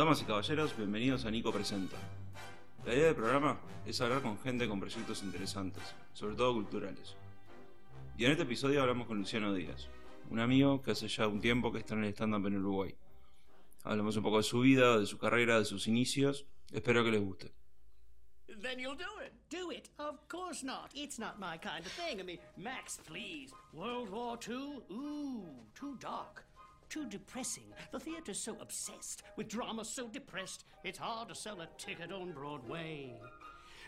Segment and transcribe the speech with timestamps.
[0.00, 1.98] Damas y caballeros, bienvenidos a Nico Presenta.
[2.86, 5.82] La idea del programa es hablar con gente con proyectos interesantes,
[6.14, 7.16] sobre todo culturales.
[8.16, 9.88] Y en este episodio hablamos con Luciano Díaz,
[10.30, 12.94] un amigo que hace ya un tiempo que está en el stand-up en Uruguay.
[13.82, 16.46] Hablamos un poco de su vida, de su carrera, de sus inicios.
[16.72, 17.52] Espero que les guste.
[18.46, 19.34] Then you'll do it.
[19.50, 19.90] Do it?
[19.98, 20.92] Of course not.
[20.94, 21.60] It's not my.
[23.74, 24.80] World War II?
[24.90, 26.46] Ooh, too dark.
[26.90, 27.72] Too depressing.
[27.92, 32.32] The theater's so obsessed with drama so depressed, it's hard to sell a ticket on
[32.32, 33.12] Broadway.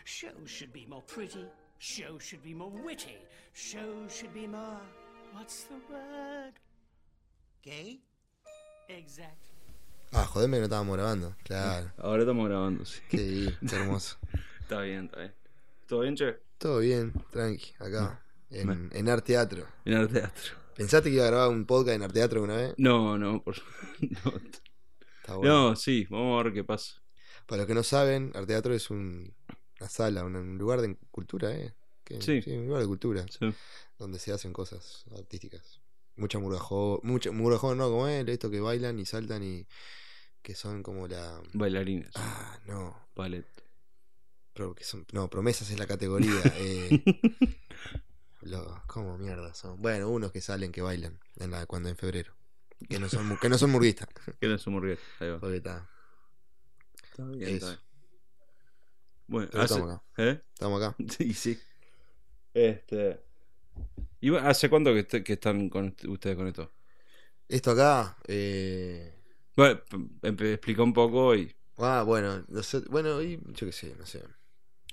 [0.05, 1.45] Shows should be more pretty.
[1.79, 3.17] Shows should be more witty.
[3.51, 4.79] Shows should be more.
[5.33, 6.53] What's the word?
[7.61, 7.99] Gay?
[8.87, 9.51] Exactly.
[10.13, 11.35] Ah, jodeme que no estábamos grabando.
[11.43, 11.91] Claro.
[11.97, 13.01] Ahora estamos grabando, sí.
[13.09, 14.15] Qué, bien, qué hermoso.
[14.61, 15.33] Está bien, está bien.
[15.87, 16.39] ¿Todo bien, che?
[16.57, 18.23] Todo bien, tranqui, acá.
[18.49, 19.67] En, en Art Teatro.
[19.83, 20.62] En el teatro.
[20.75, 22.73] ¿Pensaste que iba a grabar un podcast en Art Teatro alguna vez?
[22.77, 23.55] No, no, por
[24.01, 24.33] no.
[25.21, 25.69] Está bueno.
[25.69, 27.01] No, sí, vamos a ver qué pasa.
[27.45, 29.33] Para los que no saben, Art Teatro es un-
[29.79, 31.73] una sala, un, un lugar de cultura, ¿eh?
[32.03, 32.41] Que- Sí.
[32.47, 33.53] un lugar de cultura, Sí.
[33.97, 35.81] donde se hacen cosas artísticas.
[36.15, 39.67] Mucha murajón, mucha murajón, no, como él, esto que bailan y saltan y
[40.41, 41.41] que son como la...
[41.53, 43.45] Bailarines, Ah, no, ballet.
[44.53, 46.33] pro- que son, no, promesas es la categoría.
[46.57, 47.03] eh,
[48.43, 49.81] Los, ¿Cómo mierda son?
[49.81, 52.33] Bueno, unos que salen que bailan en la, cuando en febrero.
[52.89, 54.07] Que no son, que no son murguistas.
[54.39, 54.83] ¿Qué no somos
[55.19, 55.39] Ahí va.
[55.39, 55.89] Porque está.
[57.03, 57.53] Está bien, Eso.
[57.55, 57.79] está bien.
[59.27, 60.03] Bueno, hace- estamos acá.
[60.17, 60.41] ¿Eh?
[60.53, 60.95] Estamos acá.
[61.17, 61.59] Sí, sí.
[62.53, 63.23] Este.
[64.19, 66.71] ¿Y bueno, hace cuánto que, est- que están con ust- ustedes con esto?
[67.47, 68.17] Esto acá.
[68.27, 69.13] Eh...
[69.55, 69.81] Bueno,
[70.21, 71.53] empe- explica un poco y.
[71.77, 74.23] Ah, bueno, no sé, bueno, y yo qué sé, no sé.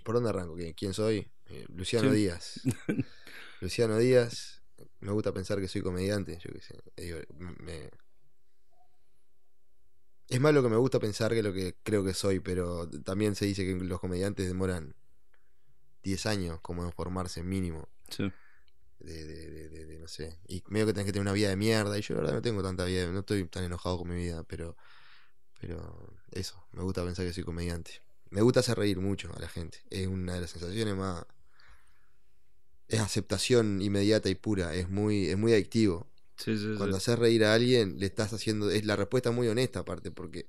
[0.05, 0.57] ¿Por dónde arranco?
[0.57, 1.31] ¿Qui- ¿Quién soy?
[1.47, 2.17] Eh, Luciano Sí.
[2.17, 2.61] Díaz.
[3.61, 4.63] Luciano Díaz.
[5.01, 6.79] Me gusta pensar que soy comediante, yo qué sé.
[6.97, 7.91] Digo, me-
[10.29, 13.35] Es más lo que me gusta pensar que lo que creo que soy, pero también
[13.35, 14.95] se dice que los comediantes demoran
[16.03, 17.89] 10 años como en formarse mínimo.
[18.09, 18.31] Sí.
[19.01, 20.39] De, de- de- de- de, no sé.
[20.47, 21.99] Y medio que tenés que tener una vida de mierda.
[21.99, 24.45] Y yo la verdad no tengo tanta vida, no estoy tan enojado con mi vida,
[24.45, 24.77] pero.
[25.61, 28.03] Pero eso, me gusta pensar que soy comediante.
[28.31, 29.79] Me gusta hacer reír mucho a la gente.
[29.91, 31.25] Es una de las sensaciones más.
[32.91, 34.75] Es aceptación inmediata y pura.
[34.75, 36.11] Es muy, es muy adictivo.
[36.37, 36.75] Sí, sí, sí.
[36.77, 38.71] Cuando haces reír a alguien, le estás haciendo.
[38.71, 40.47] Es la respuesta muy honesta, aparte, porque.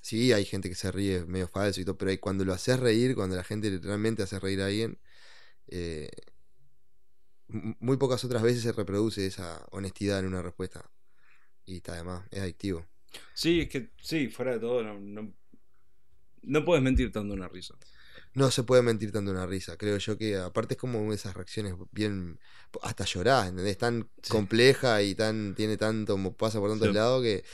[0.00, 3.14] Sí, hay gente que se ríe medio falso y todo, pero cuando lo haces reír,
[3.14, 4.98] cuando la gente realmente hace reír a alguien,
[5.66, 6.08] eh,
[7.48, 10.90] muy pocas otras veces se reproduce esa honestidad en una respuesta.
[11.64, 12.86] Y está además, es adictivo.
[13.34, 15.34] Sí, es que, sí, fuera de todo, no, no,
[16.42, 17.74] no puedes mentir tanto una risa.
[18.34, 21.74] No se puede mentir tanto una risa, creo yo que aparte es como esas reacciones
[21.92, 22.38] bien
[22.82, 23.78] hasta llorar, ¿entendés?
[23.78, 24.30] Tan Sí.
[24.30, 26.94] compleja y tan tiene tanto pasa por tantos Sí.
[26.94, 27.44] lados que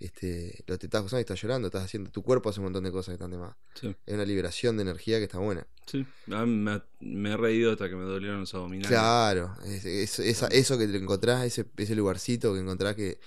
[0.00, 2.82] este lo te estás gozando y estás llorando, estás haciendo tu cuerpo hace un montón
[2.84, 3.54] de cosas que están de más.
[3.80, 5.66] Sí, Es una liberación de energía que está buena.
[5.86, 6.04] sí.
[6.26, 8.88] Me, me he reído hasta que me dolieron los abdominales.
[8.88, 13.20] Claro, es- es- esa- eso que te encontrás, ese, ese lugarcito que encontrás que,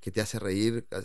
[0.00, 1.02] que te hace reír a,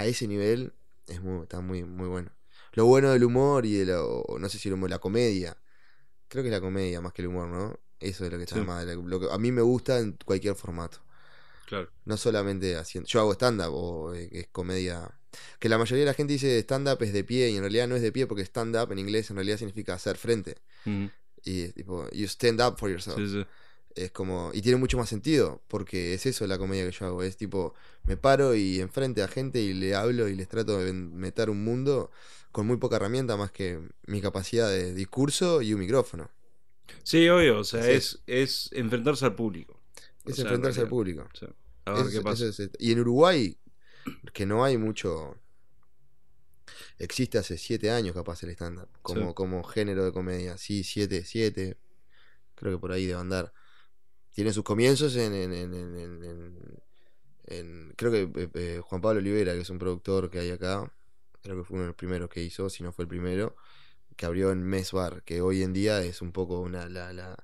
[0.00, 0.72] a ese nivel,
[1.06, 2.30] es muy, está muy, muy bueno.
[2.72, 5.56] Lo bueno del humor y de lo, no sé si el humor, la comedia,
[6.28, 7.78] creo que es la comedia más que el humor, ¿no?
[7.98, 8.62] Eso es lo que está Sí.
[8.62, 10.98] más, lo que a mí me gusta en cualquier formato.
[11.66, 11.90] Claro.
[12.04, 13.08] No solamente haciendo.
[13.08, 15.08] Yo hago stand-up o eh, es comedia.
[15.60, 17.94] Que la mayoría de la gente dice stand-up es de pie y en realidad no
[17.94, 20.56] es de pie porque stand-up en inglés en realidad significa hacer frente.
[21.44, 23.16] Y es tipo, you stand up for yourself.
[23.18, 23.46] Sí, sí.
[23.96, 24.50] Es como.
[24.54, 27.22] Y tiene mucho más sentido, porque es eso la comedia que yo hago.
[27.22, 27.74] Es tipo,
[28.04, 31.64] me paro y enfrente a gente y le hablo y les trato de meter un
[31.64, 32.10] mundo
[32.52, 36.30] con muy poca herramienta más que mi capacidad de discurso y un micrófono.
[37.02, 39.80] Sí, obvio, o sea, es, es enfrentarse al público.
[40.24, 41.28] O Es sea, enfrentarse al público.
[41.84, 42.46] A ver qué pasa.
[42.46, 43.58] es- y en Uruguay,
[44.32, 45.36] que no hay mucho.
[46.98, 49.34] Existe hace siete años capaz el stand-up, como, Sí.
[49.34, 50.56] como género de comedia.
[50.58, 51.76] Sí, siete, siete.
[52.56, 53.52] Creo que por ahí debe andar.
[54.32, 55.34] Tiene sus comienzos en.
[55.34, 56.80] en- en- en- en- en-
[57.46, 60.90] en- creo que eh, eh, Juan Pablo Olivera, que es un productor que hay acá,
[61.42, 63.56] creo que fue uno de los primeros que hizo, si no fue el primero,
[64.16, 66.88] que abrió en Mes Bar, que hoy en día es un poco una.
[66.88, 67.36] La, la-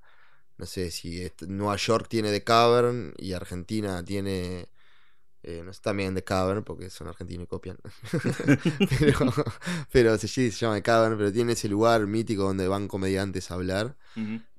[0.58, 4.68] no sé si est- Nueva York tiene The Cavern y Argentina tiene.
[5.42, 7.78] eh, no sé, también The Cavern, porque son argentinos y copian.
[8.98, 9.18] pero,
[9.92, 13.50] pero se, sí, se llama The Cavern, pero tiene ese lugar mítico donde van comediantes
[13.50, 13.96] a hablar.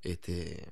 [0.02, 0.66] Este.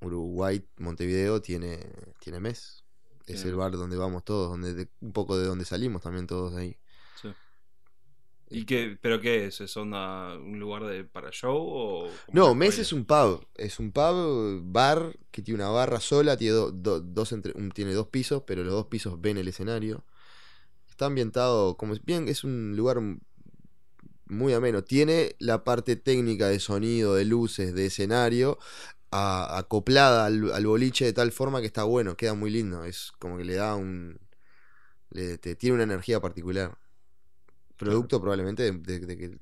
[0.00, 2.84] Uruguay, Montevideo tiene, tiene mes.
[3.26, 6.54] Es el bar donde vamos todos, donde de- un poco de donde salimos también todos
[6.54, 6.76] de ahí.
[7.22, 7.28] Sí.
[8.52, 9.60] ¿Y qué, pero qué es?
[9.60, 12.08] ¿Es onda un lugar de, para show o...?
[12.32, 13.46] No, Mes es un pub.
[13.54, 17.70] Es un pub, bar, que tiene una barra sola, tiene, do- do- dos entre- un-
[17.70, 20.04] tiene dos pisos, pero los dos pisos ven el escenario.
[20.88, 23.00] está ambientado como bien es un lugar
[24.26, 24.84] muy ameno.
[24.84, 28.58] Tiene la parte técnica de sonido, de luces, de escenario
[29.10, 32.84] a- acoplada al, al boliche de tal forma que está bueno, queda muy lindo.
[32.84, 34.18] Es como que le da un.
[35.10, 36.78] le- te- tiene una energía particular.
[37.76, 39.38] Producto probablemente de, de- de que.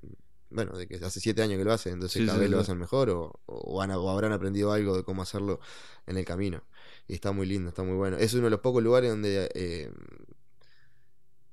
[0.50, 2.59] Bueno, de que hace siete años que lo hacen, entonces Sí, cada sí, vez lo
[2.59, 5.61] hacen mejor o, o han- o habrán aprendido algo de cómo hacerlo
[6.06, 6.62] en el camino.
[7.06, 8.17] Y está muy lindo, está muy bueno.
[8.17, 9.93] Es uno de los pocos lugares donde eh,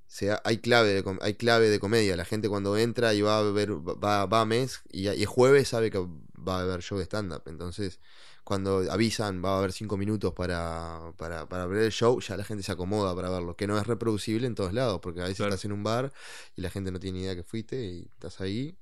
[0.08, 2.16] se ha- hay, clave de, hay clave de comedia.
[2.16, 5.28] La gente cuando entra y va a ver, va, va a mes y, y es
[5.28, 6.06] jueves sabe que
[6.48, 7.44] va a haber show de stand-up.
[7.48, 8.00] Entonces,
[8.44, 12.44] cuando avisan va a haber cinco minutos para, para, para ver el show, ya la
[12.44, 13.56] gente se acomoda para verlo.
[13.56, 15.54] Que no es reproducible en todos lados, porque a veces Claro.
[15.54, 16.12] estás en un bar
[16.56, 18.78] y la gente no tiene idea que fuiste y estás ahí.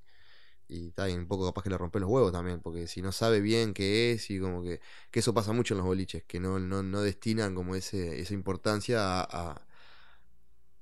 [0.67, 3.41] Y está un poco capaz que le rompe los huevos también, porque si no sabe
[3.41, 4.81] bien qué es y como que,
[5.11, 8.33] que eso pasa mucho en los boliches, que no, no, no destinan como ese, esa
[8.33, 9.23] importancia a,
[9.53, 9.67] a-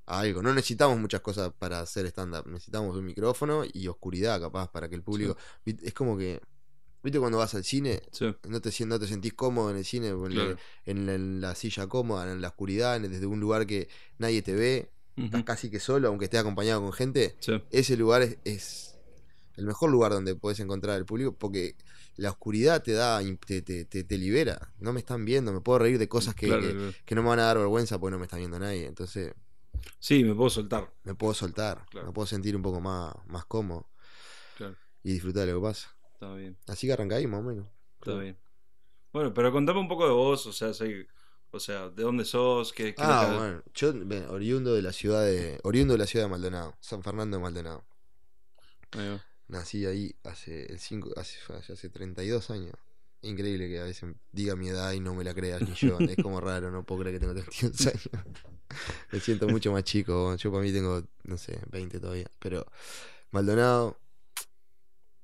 [0.06, 0.42] algo.
[0.42, 4.96] No necesitamos muchas cosas para hacer stand-up, necesitamos un micrófono y oscuridad capaz para que
[4.96, 5.38] el público...
[5.66, 6.42] Es como que,
[7.04, 8.02] ¿viste cuando vas al cine?
[8.12, 10.58] Sí, No te, no te sentís cómodo en el cine, en, la- claro.
[10.86, 13.88] en la, en la silla cómoda, en la oscuridad, en- desde un lugar que
[14.18, 18.22] nadie te ve, estás casi que solo, aunque estés acompañado con gente Sí, ese lugar
[18.24, 18.98] es, es
[19.56, 21.76] el mejor lugar donde puedes encontrar al público porque
[22.18, 25.80] la oscuridad te da te, te, te- te libera no me están viendo me puedo
[25.80, 26.94] reír de cosas que, claro, que, claro.
[27.06, 29.34] que no me van a dar vergüenza porque no me está viendo nadie entonces
[30.00, 30.92] Sí, me puedo soltar.
[31.04, 33.88] me puedo soltar me puedo sentir un poco más, más cómodo
[34.56, 37.44] Claro, y disfrutar de lo que pasa está bien, así que arranca ahí más o
[37.44, 37.68] menos
[38.00, 38.38] está bien.
[39.14, 40.72] Bueno, pero contame un poco de vos, o sea,
[41.52, 42.72] o sea, ¿de dónde sos?
[42.72, 46.26] ¿Qué, qué ah bueno yo ven, oriundo de la ciudad de oriundo de la ciudad
[46.26, 47.84] de Maldonado San Fernando de Maldonado
[48.92, 49.26] Ahí va.
[49.52, 52.74] Nací ahí hace el cinco, hace, hace 32 años.
[53.22, 56.00] Increíble que a veces diga mi edad y no me la creas ni yo.
[56.00, 58.10] Es como raro, no puedo creer que tengo 32 años.
[59.12, 60.38] me siento mucho más chico.
[60.38, 62.32] Yo para mí tengo, no sé, 20 todavía.
[62.40, 62.66] Pero
[63.32, 64.00] Maldonado,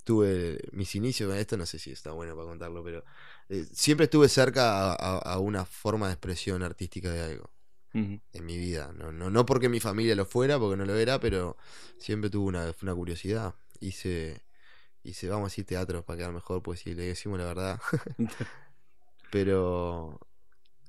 [0.07, 3.03] tuve mis inicios, esto no sé si está bueno para contarlo, pero
[3.49, 7.51] eh, siempre estuve cerca a, a- a una forma de expresión artística de algo
[8.33, 8.93] en mi vida.
[8.95, 11.57] No, no, no porque mi familia lo fuera, porque no lo era, pero
[11.99, 13.55] siempre tuve una, una curiosidad.
[13.81, 14.43] Hice,
[15.03, 17.79] hice, vamos a decir teatro para quedar mejor, pues si le decimos la verdad.
[19.31, 20.19] pero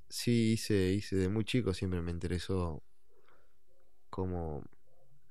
[0.08, 2.82] sí hice, hice de muy chico, siempre me interesó
[4.10, 4.62] como,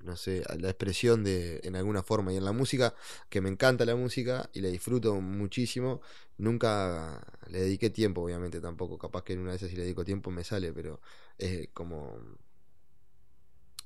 [0.04, 2.34] no sé, la expresión de, en alguna forma.
[2.34, 2.94] Y en la música,
[3.30, 6.02] que me encanta la música y la disfruto muchísimo,
[6.38, 8.98] nunca le dediqué tiempo, obviamente tampoco.
[8.98, 11.02] Capaz que en una de esas si le dedico tiempo me sale, pero
[11.38, 12.20] es como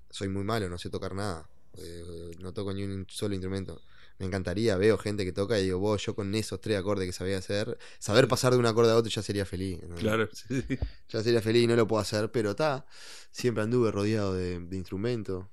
[0.10, 1.50] soy muy malo, no sé tocar nada.
[1.78, 3.82] eh, no toco ni un solo instrumento.
[4.20, 7.14] Me encantaría, veo gente que toca y digo, vos, yo con esos tres acordes que
[7.14, 9.82] sabía hacer, saber pasar de un acorde a otro ya sería feliz.
[9.84, 9.96] ¿no?
[9.96, 10.78] Claro, sí, sí.
[11.10, 12.86] Ya sería feliz y no lo puedo hacer, pero está.
[13.32, 15.46] Siempre anduve rodeado de, de instrumentos.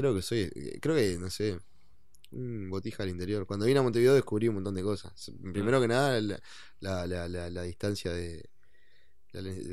[0.00, 0.50] Creo que soy,
[0.80, 1.58] creo que, no sé,
[2.32, 3.46] un botija al interior.
[3.46, 5.12] Cuando vine a Montevideo descubrí un montón de cosas.
[5.52, 6.40] Primero que nada, la,
[6.80, 8.50] la, la, la- la distancia de,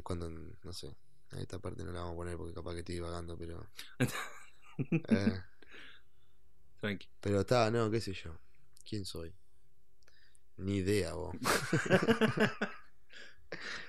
[0.03, 0.95] cuando, no sé,
[1.31, 3.67] a esta parte no la vamos a poner porque capaz que estoy vagando, pero...
[5.09, 5.41] eh,
[6.81, 7.07] Tranqui.
[7.19, 8.31] pero está, no, qué sé yo.
[8.87, 9.33] ¿Quién soy?
[10.57, 11.35] Ni idea, vos.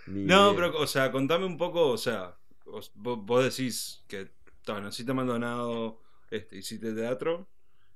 [0.07, 0.57] Ni No, idea.
[0.57, 2.37] pero, o sea, contame un poco, o sea,
[2.95, 4.31] vos, decís que
[4.65, 7.49] ta, naciste en Maldonado, este, hiciste teatro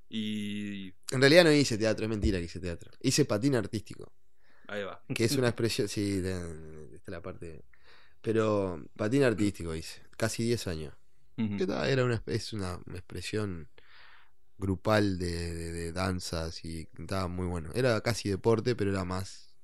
[0.09, 2.91] y En realidad no hice teatro, es mentira que hice teatro.
[3.01, 4.13] Hice patín artístico,
[4.69, 5.03] ahí va.
[5.15, 7.65] que es una expresión, sí, esta es la parte...
[8.21, 10.95] Pero patín artístico hice, casi 10 años.
[11.59, 13.69] Que ta, era una, es una, una expresión
[14.59, 17.71] grupal de, de- de danzas y estaba muy bueno.
[17.75, 19.55] Era casi deporte, pero era más...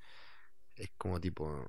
[0.75, 1.67] Es como tipo...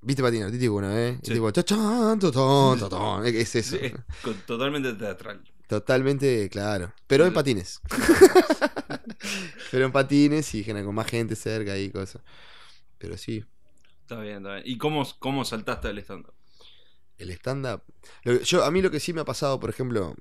[0.00, 1.18] ¿Viste patín artístico una vez?
[1.22, 1.50] Es tipo...
[1.52, 3.76] chachán, totón, totón, Es eso.
[3.76, 5.44] Sí, es con- totalmente teatral.
[5.68, 6.92] Totalmente, claro.
[7.06, 7.80] Pero en patines.
[9.70, 12.22] Pero en patines y gen- con más gente cerca y cosas.
[12.98, 13.44] Pero sí,
[14.02, 14.62] Está bien, está bien.
[14.66, 16.26] ¿Y cómo, cómo saltaste al stand
[17.18, 17.82] el stand-up.
[18.44, 20.14] Yo, a mí lo que sí me ha pasado, por ejemplo,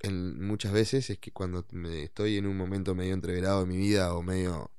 [0.00, 3.76] en muchas veces, es que cuando me estoy en un momento medio entreverado de mi
[3.78, 4.72] vida o medio.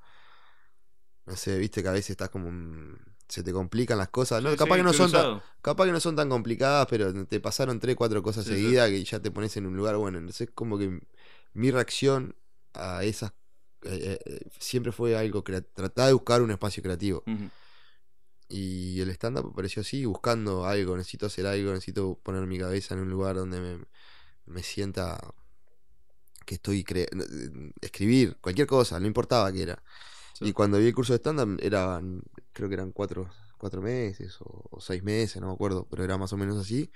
[1.25, 2.47] No sé, viste que a veces estás como.
[2.49, 4.43] un- se te complican las cosas.
[4.43, 7.79] No, capaz, que no son tan, capaz que no son tan complicadas, pero te pasaron
[7.79, 10.17] tres, cuatro cosas Sí, seguidas que ya te pones en un lugar bueno.
[10.19, 10.99] Entonces, como que
[11.53, 12.35] mi reacción
[12.73, 13.33] a esas
[13.83, 17.23] eh, eh, siempre fue algo tratar de buscar un espacio creativo.
[18.49, 22.99] Y el stand-up apareció así, buscando algo, necesito hacer algo, necesito poner mi cabeza en
[23.01, 23.85] un lugar donde me,
[24.45, 25.19] me sienta
[26.45, 27.07] que estoy cre-
[27.81, 29.83] escribir, cualquier cosa, no importaba qué era.
[30.41, 30.49] Sí.
[30.49, 32.21] Y cuando vi el curso de stand-up eran,
[32.53, 36.17] creo que eran cuatro, cuatro meses o, o seis meses, no me acuerdo, pero era
[36.17, 36.91] más o menos así.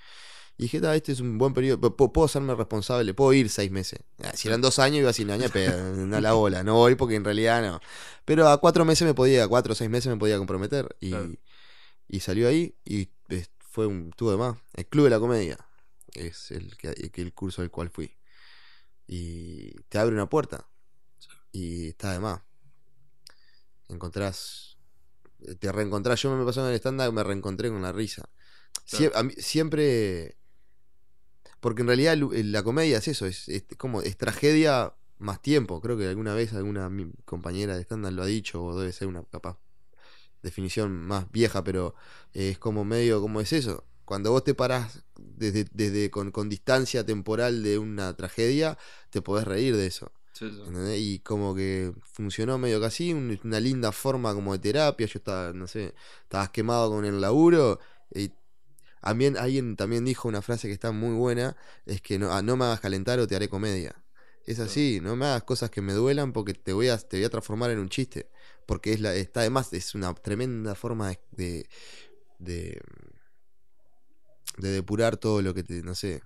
[0.58, 3.70] Y dije, "Ta, este es un buen periodo, puedo, puedo hacerme responsable, puedo ir seis
[3.70, 4.00] meses.
[4.24, 7.14] Ah, Si eran dos años, iba sin años, pero no la bola, no voy porque
[7.16, 7.80] en realidad no.
[8.24, 10.96] Pero a cuatro meses me podía, a cuatro o seis meses me podía comprometer.
[11.00, 11.30] Y, Claro.
[12.08, 13.10] y salió ahí y
[13.60, 14.56] fue un, tuvo de más.
[14.74, 15.58] El Club de la Comedia
[16.14, 18.16] es el, que, el, que- el curso al cual fui.
[19.06, 20.66] Y te abre una puerta.
[21.52, 22.40] Y está de más.
[23.88, 24.76] Encontrás.
[25.40, 26.20] eh, Te reencontrás.
[26.22, 28.28] Yo me pasó en el stand-up, me reencontré con la risa.
[28.86, 30.36] Sie- mí- siempre.
[31.60, 35.80] Porque en realidad el- la comedia es eso, es, es como es tragedia más tiempo.
[35.80, 39.08] Creo que alguna vez alguna mi- compañera de stand lo ha dicho, o debe ser
[39.08, 39.58] una capaz
[40.42, 41.94] definición más vieja, pero
[42.32, 43.84] eh, es como medio, como es eso?
[44.04, 48.78] Cuando vos te parás desde, desde con, con distancia temporal de una tragedia,
[49.10, 50.12] te podés reír de eso.
[50.38, 50.56] Sí, sí.
[50.66, 51.00] ¿entendés?
[51.00, 55.06] Y como que funcionó medio que así, un- una linda forma como de terapia.
[55.06, 57.78] Yo estaba, no sé, estabas quemado con el laburo.
[58.14, 58.32] Y
[59.00, 62.56] también alguien también dijo una frase que está muy buena, es que no, ah, no
[62.56, 63.96] me hagas calentar o te haré comedia.
[64.46, 67.24] Es así, no me hagas cosas que me duelan porque te voy a, te voy
[67.24, 68.30] a transformar en un chiste.
[68.66, 71.68] Porque es la, está además, es una tremenda forma de,
[72.40, 72.80] de,
[74.58, 76.22] de depurar todo lo que te, no sé.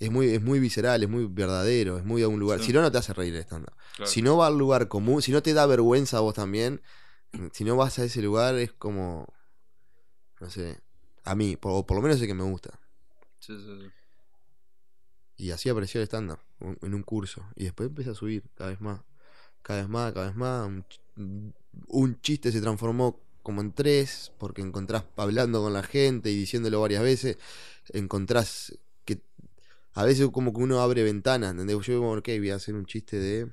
[0.00, 2.58] Es muy, es muy visceral, es muy verdadero, es muy a un lugar.
[2.60, 2.66] Sí.
[2.66, 3.70] Si no, no te hace reír estando.
[3.96, 4.10] Claro.
[4.10, 6.80] Si no va al lugar común, si no te da vergüenza a vos también,
[7.52, 9.26] si no vas a ese lugar es como,
[10.40, 10.80] no sé,
[11.24, 12.80] a mí, por- o por lo menos es que me gusta.
[13.38, 13.90] Sí, sí, sí.
[15.36, 17.46] Y así apareció el estándar en un curso.
[17.56, 19.00] Y después empecé a subir cada vez más.
[19.62, 20.66] Cada vez más, cada vez más.
[21.16, 21.54] Un,
[21.88, 24.32] un chiste se transformó como en tres.
[24.38, 27.38] Porque encontrás hablando con la gente y diciéndolo varias veces.
[27.88, 28.76] Encontrás
[29.94, 31.52] a veces como que uno abre ventanas.
[31.52, 31.76] ¿entendés?
[31.86, 33.50] Yo digo, ok, voy a hacer un chiste de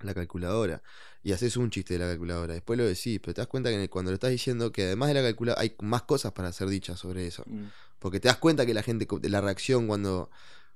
[0.00, 0.82] la calculadora.
[1.22, 2.52] Y haces un chiste de la calculadora.
[2.52, 3.18] Después lo decís.
[3.20, 5.74] Pero te das cuenta que cuando lo estás diciendo que además de la calculadora hay
[5.80, 7.44] más cosas para ser dichas sobre eso.
[7.46, 7.64] Mm,
[7.98, 10.30] Porque te das cuenta que la gente, la reacción cuando,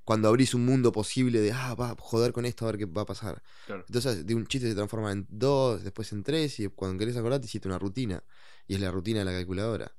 [0.05, 2.87] cuando abrís un mundo posible de, ah, va a joder con esto, a ver qué
[2.87, 3.43] va a pasar.
[3.67, 3.85] Claro.
[3.87, 7.41] Entonces, de un chiste se transforma en dos, después en tres, y cuando querés acordar,
[7.41, 8.23] te hiciste una rutina.
[8.67, 9.93] Y es la rutina de la calculadora.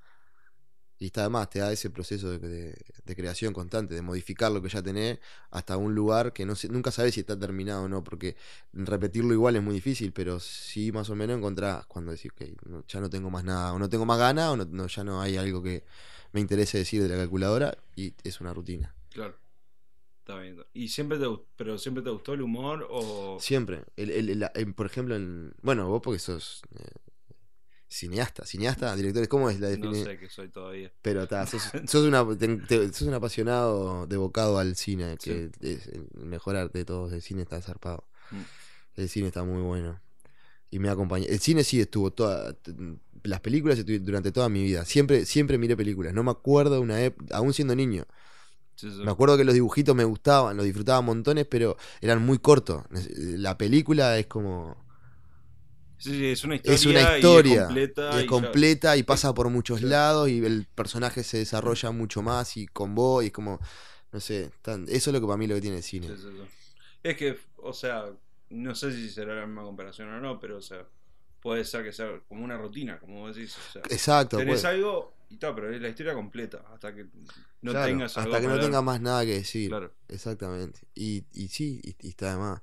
[0.99, 4.61] Y está además, te da ese proceso de, de- de creación constante, de modificar lo
[4.61, 7.87] que ya tenés hasta un lugar que no sé, nunca sabes si está terminado o
[7.89, 8.35] no, porque
[8.73, 12.83] repetirlo igual es muy difícil, pero sí más o menos encontrás cuando decís, ok, no-
[12.87, 15.21] ya no tengo más nada, o no tengo más ganas, o no, no- ya no
[15.21, 15.83] hay algo que
[16.33, 18.93] me interese decir de la calculadora, y es una rutina.
[19.11, 19.35] Claro.
[20.19, 20.63] Está bien.
[20.73, 21.25] ¿Y siempre te,
[21.55, 23.37] pero siempre te gustó el humor o...?
[23.39, 23.83] Siempre.
[23.95, 26.83] El, el- el- por ejemplo, en, bueno, vos porque sos eh,
[27.89, 30.05] cineasta, cineasta, director, ¿cómo es la No definición?
[30.05, 30.91] sé qué soy todavía.
[31.01, 35.87] Pero ta, sos, sos, una, te- te- sos un apasionado devocado al cine, que es
[35.87, 37.11] el mejor arte de todos.
[37.11, 38.05] El cine está zarpado.
[38.31, 39.01] Mm.
[39.01, 39.99] El cine está muy bueno.
[40.71, 41.25] Y me acompaña.
[41.27, 42.55] El cine sí estuvo toda.
[43.23, 44.85] Las películas estuve durante toda mi vida.
[44.85, 46.13] Siempre, siempre miré películas.
[46.13, 48.05] No me acuerdo de una época, aún siendo niño.
[48.75, 48.97] Sí, sí.
[49.03, 52.83] Me acuerdo que los dibujitos me gustaban, los disfrutaba montones, pero eran muy cortos.
[53.17, 54.77] La película es como.
[55.99, 56.75] Es una historia.
[56.75, 57.53] Es una y historia.
[57.61, 58.09] es completa.
[58.13, 59.91] y es y completa y pasa por muchos Claro.
[59.91, 63.59] lados y el personaje se desarrolla mucho más y con vos y es como.
[64.11, 66.07] No sé, tan- eso es lo que para mí lo que tiene el cine.
[66.07, 66.41] Sí, sí, sí.
[67.03, 68.05] Es que, o sea,
[68.49, 70.83] no sé si será la misma comparación o no, pero, o sea,
[71.41, 73.55] puede ser que sea como una rutina, como vos decís.
[73.69, 74.37] O sea, Exacto.
[74.37, 77.05] tenés algo y tal, pero es la historia completa, hasta que
[77.61, 78.81] no Claro, tengas algo hasta que no ver.
[78.81, 79.69] más nada que decir.
[79.69, 79.93] Claro.
[80.07, 80.79] Exactamente.
[80.95, 82.61] Y, y sí, y, y está de más.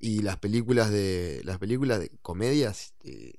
[0.00, 1.42] Y las películas de.
[1.44, 2.94] Las películas de comedias.
[3.04, 3.34] eh,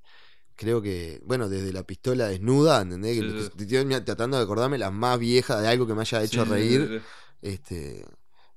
[0.56, 1.20] creo que.
[1.25, 3.20] Bueno, desde la pistola desnuda, ¿entendés?
[3.20, 6.46] Que Sí, estoy tratando de acordarme las más viejas de algo que me haya hecho
[6.46, 7.01] Sí, reír.
[7.41, 8.06] Este.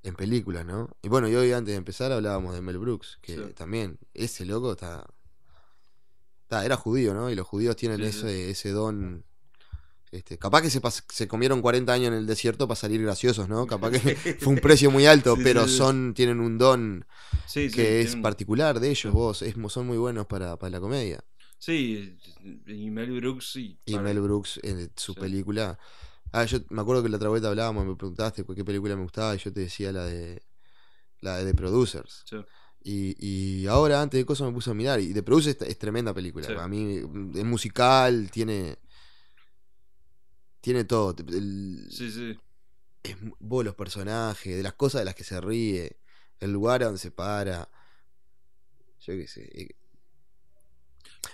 [0.02, 0.90] En películas, ¿no?
[1.00, 4.72] Y bueno, y hoy antes de empezar hablábamos de Mel Brooks, que también, ese loco
[4.72, 5.06] está.
[6.42, 7.30] está- era judío, ¿no?
[7.30, 9.24] Y los judíos tienen ese, ese don.
[10.14, 13.66] Este, capaz que se, comieron 40 años en el desierto para salir graciosos, ¿no?
[13.66, 13.98] Capaz que
[14.38, 17.04] fue un precio muy alto, Sí, pero sí, son tienen un don
[17.46, 20.80] Sí, que es tienen- particular de ellos, vos, es, son muy buenos para, para la
[20.80, 21.24] comedia.
[21.58, 22.16] Sí,
[22.66, 23.76] y Mel Brooks, sí.
[23.86, 25.78] Y Mel Brooks, en su película.
[26.30, 29.34] Ah, yo me acuerdo que la otra vuelta hablábamos, me preguntaste qué película me gustaba,
[29.34, 30.42] y yo te decía la de
[31.22, 32.24] la de The Producers.
[32.84, 35.00] Y, y ahora, antes de cosas, me puse a mirar.
[35.00, 36.62] Y The Producers es, es tremenda película.
[36.62, 38.76] A mí mm, es musical, tiene.
[40.64, 41.14] Tiene todo.
[41.28, 42.38] El- Sí, sí.
[43.02, 45.98] es vos, los personajes, de las cosas de las que se ríe,
[46.40, 47.68] el lugar a donde se para.
[49.00, 49.42] Yo qué sé.
[49.52, 49.68] eh,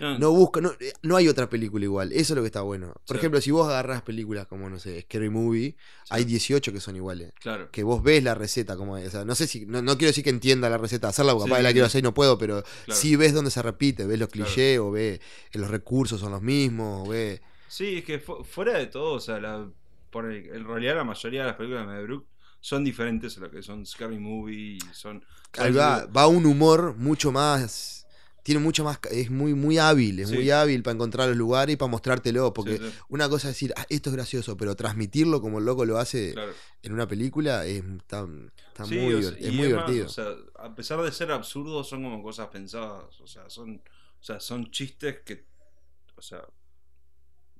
[0.01, 2.11] No, No busca, no, eh, no hay otra película igual.
[2.11, 2.93] Eso es lo que está bueno.
[3.07, 3.19] Por Sí.
[3.19, 6.95] ejemplo, si vos agarrás películas como, no sé, Scary Movie, sí, hay 18 que son
[6.97, 7.33] iguales.
[7.39, 7.69] Claro.
[7.71, 9.07] Que vos ves la receta como es.
[9.07, 9.65] O sea, no sé si.
[9.65, 11.99] No, no quiero decir que entienda la receta, hacerla, porque Sí, capaz la quiero hacer
[11.99, 12.99] y no puedo, pero Claro.
[12.99, 14.45] sí ves dónde se repite, ves los Claro.
[14.47, 15.21] clichés, o ves
[15.51, 17.41] que los recursos son los mismos, o ves.
[17.71, 19.69] Sí, es que fu- fuera de todo, o sea, la,
[20.09, 22.27] por el- en realidad la mayoría de las películas de Mel Brooks
[22.59, 25.23] son diferentes a lo que son Scary Movie son...
[25.57, 28.05] Ahí va, va un humor mucho más.
[28.43, 28.99] Tiene mucho más.
[29.11, 30.35] Es muy, muy hábil, es Sí.
[30.35, 32.53] muy hábil para encontrar los lugares y para mostrártelo.
[32.53, 35.65] Porque Sí, sí, una cosa es decir, "Ah, esto es gracioso, pero transmitirlo como el
[35.65, 36.51] loco lo hace claro.
[36.83, 38.27] en una película es, está,
[38.67, 40.05] está muy, o sea, es muy más, divertido.
[40.05, 40.25] o sea,
[40.59, 43.19] a pesar de ser absurdos, son como cosas pensadas.
[43.21, 43.75] O sea, son,
[44.19, 45.45] o sea, son chistes que.
[46.15, 46.41] O sea,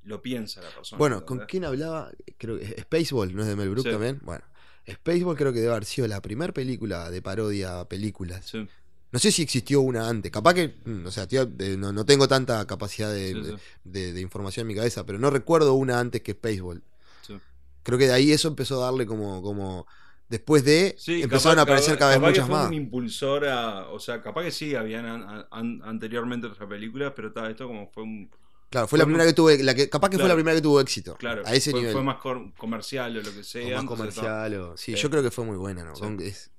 [0.03, 0.98] lo piensa la persona.
[0.98, 2.12] Bueno, ¿con quién hablaba?
[2.38, 3.91] Creo que Spaceball, ¿no es de Mel Brooks Sí.
[3.91, 4.20] también?
[4.24, 4.43] Bueno,
[4.89, 8.46] Spaceball creo que debe haber sido la primera película de parodia a películas.
[8.46, 8.67] Sí,
[9.13, 10.31] No sé si existió una antes.
[10.31, 11.46] Capaz que, mm, o sea, tío,
[11.77, 15.20] no, no tengo tanta capacidad de, sí, sí, de- de información en mi cabeza, pero
[15.20, 16.81] no recuerdo una antes que Spaceball.
[17.22, 17.38] sí.
[17.84, 19.86] Creo que de ahí eso empezó a darle como, como
[20.29, 22.67] después de, Sí, empezaron capaz- a aparecer capaz- cada vez capaz que muchas fue más.
[22.70, 23.88] un impulsor a.
[23.89, 27.88] O sea, capaz que sí, habían an- an- anteriormente otras películas, pero tal, esto como
[27.91, 28.29] fue un.
[28.71, 30.79] Claro, fue la primera que tuvo, la que, capaz que fue la primera que tuvo
[30.81, 31.15] éxito.
[31.17, 31.93] Claro, a ese fue, nivel.
[31.93, 32.17] fue más
[32.57, 33.75] comercial o lo que o sea.
[33.77, 34.55] más comercial.
[34.55, 35.93] o- sí, Eh, yo creo que fue muy buena, ¿no?
[35.95, 36.03] sí.
[36.21, 36.51] Es- tal.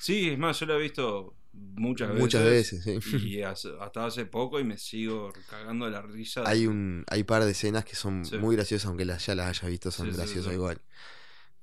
[0.00, 2.20] Sí, es más, yo lo he visto muchas veces.
[2.20, 3.16] muchas veces, sí.
[3.28, 6.42] Y hasta hace poco y me sigo cagando de la risa.
[6.46, 8.36] Hay un hay par de escenas que son Sí.
[8.38, 10.80] muy graciosas, aunque las, ya las hayas visto, son Sí, graciosas igual.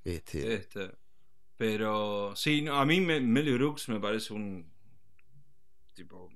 [0.05, 0.91] Este, Este,
[1.57, 4.71] pero sí, no, a mí me, Mel Brooks me parece un
[5.93, 6.29] tipo,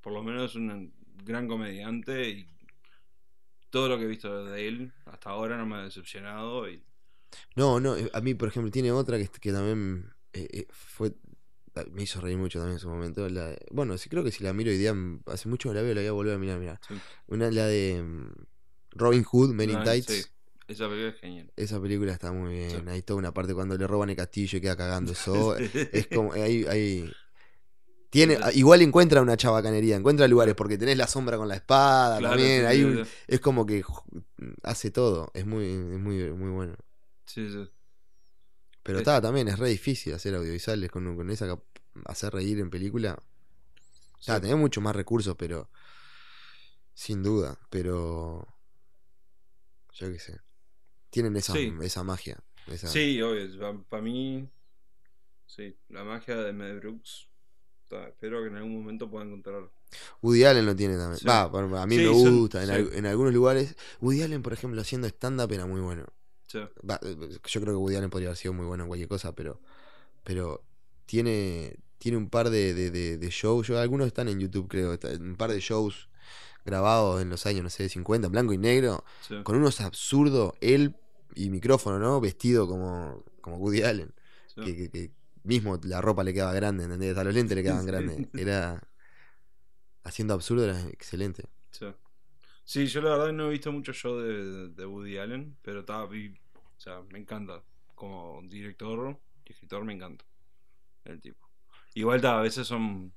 [0.00, 0.92] por lo menos un
[1.22, 2.48] gran comediante y
[3.74, 6.82] todo lo que he visto de él hasta ahora no me ha decepcionado y
[7.56, 11.12] No, no, eh, a mí, por ejemplo, tiene otra que, que también eh, eh, fue.
[11.74, 13.28] ah, Me hizo reír mucho también en su momento.
[13.28, 14.94] la de- bueno, sí, creo que si la miro hoy día,
[15.26, 16.58] hace mucho que la veo, la voy a volver a mirar.
[16.60, 16.80] mirar.
[16.86, 16.94] Sí.
[17.26, 18.30] Una, la de mm,
[18.92, 20.06] Robin Hood, Men in Tights.
[20.14, 20.22] sí,
[20.68, 21.52] esa película es genial.
[21.56, 22.70] Esa película está muy bien.
[22.70, 22.88] Sí.
[22.88, 25.56] Hay toda una parte cuando le roban el castillo y queda cagando eso.
[25.56, 26.32] es como.
[26.32, 27.12] Hay, hay-
[28.14, 32.36] Tiene, igual encuentra una chabacanería, encuentra lugares, porque tenés la sombra con la espada Claro,
[32.36, 32.60] también.
[32.60, 33.10] sí, hay sí, un- sí.
[33.26, 33.84] es como que
[34.62, 35.30] hace todo.
[35.34, 36.76] Es muy, es muy, muy bueno.
[37.26, 37.68] Sí, sí.
[38.84, 41.58] Pero Es- está, también es re difícil hacer audiovisuales con, con esa
[42.04, 43.18] hacer reír en película.
[44.20, 44.42] Está, Sí.
[44.42, 45.68] tenés muchos más recursos, pero
[46.94, 48.46] sin duda, pero
[49.92, 50.40] yo qué sé.
[51.10, 51.72] Tienen esa, Sí.
[51.82, 52.38] esa magia.
[52.66, 54.48] esa- Sí, obvio, para mí
[55.46, 57.28] sí, la magia de Mel Brooks
[58.08, 59.68] espero que en algún momento pueda encontrar
[60.22, 61.18] Woody Allen lo tiene también.
[61.18, 61.26] Sí.
[61.26, 62.60] Va, a mí Sí, me son- gusta.
[62.62, 62.72] En, sí.
[62.74, 63.76] al- en algunos lugares.
[64.00, 66.04] Woody Allen, por ejemplo, haciendo stand-up era muy bueno.
[66.46, 67.16] sí, Va, eh,
[67.46, 69.60] yo creo que Woody Allen podría haber sido muy bueno en cualquier cosa, pero.
[70.24, 70.62] Pero
[71.06, 71.76] tiene.
[71.98, 73.66] Tiene un par de, de, de- de shows.
[73.68, 74.98] Yo, algunos están en YouTube, creo.
[75.20, 76.08] Un par de shows
[76.64, 79.04] grabados en los años, no sé, 50, en blanco y negro.
[79.26, 79.36] sí.
[79.42, 80.52] Con unos absurdos.
[80.60, 80.96] Él
[81.34, 82.20] y micrófono, ¿no?
[82.20, 84.12] Vestido como, como Woody Allen.
[84.54, 84.60] sí.
[84.64, 85.10] Que, que- que
[85.44, 87.10] mismo la ropa le quedaba grande, ¿entendés?
[87.10, 87.86] Hasta los lentes le quedaban Sí.
[87.86, 88.28] grandes.
[88.34, 88.82] Era.
[90.04, 91.48] Haciendo absurdo era excelente.
[91.70, 91.86] Sí.
[92.64, 96.06] Sí, yo la verdad no he visto mucho show de, de Woody Allen, pero está,
[96.06, 97.62] vi- o sea, me encanta.
[97.94, 100.24] Como director y escritor me encanta
[101.04, 101.48] el tipo.
[101.94, 103.12] Igual ta, a veces son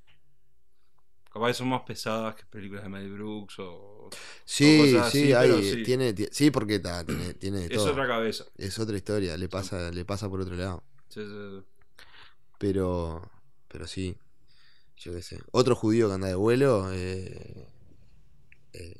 [1.31, 4.09] capaz son más pesadas que películas de Mel Brooks o
[4.45, 5.83] Sí, cosas sí, así, hay, sí.
[5.83, 7.91] tiene, ti- sí, porque ta, tiene, tiene de es todo.
[7.91, 8.45] otra cabeza.
[8.57, 10.83] Es otra historia, le pasa, le pasa por otro lado.
[11.09, 11.76] Sí, sí, sí.
[12.57, 13.29] Pero,
[13.67, 14.17] pero sí,
[14.97, 15.39] yo qué sé.
[15.51, 17.67] Otro judío que anda de vuelo, eh,
[18.73, 18.93] eh,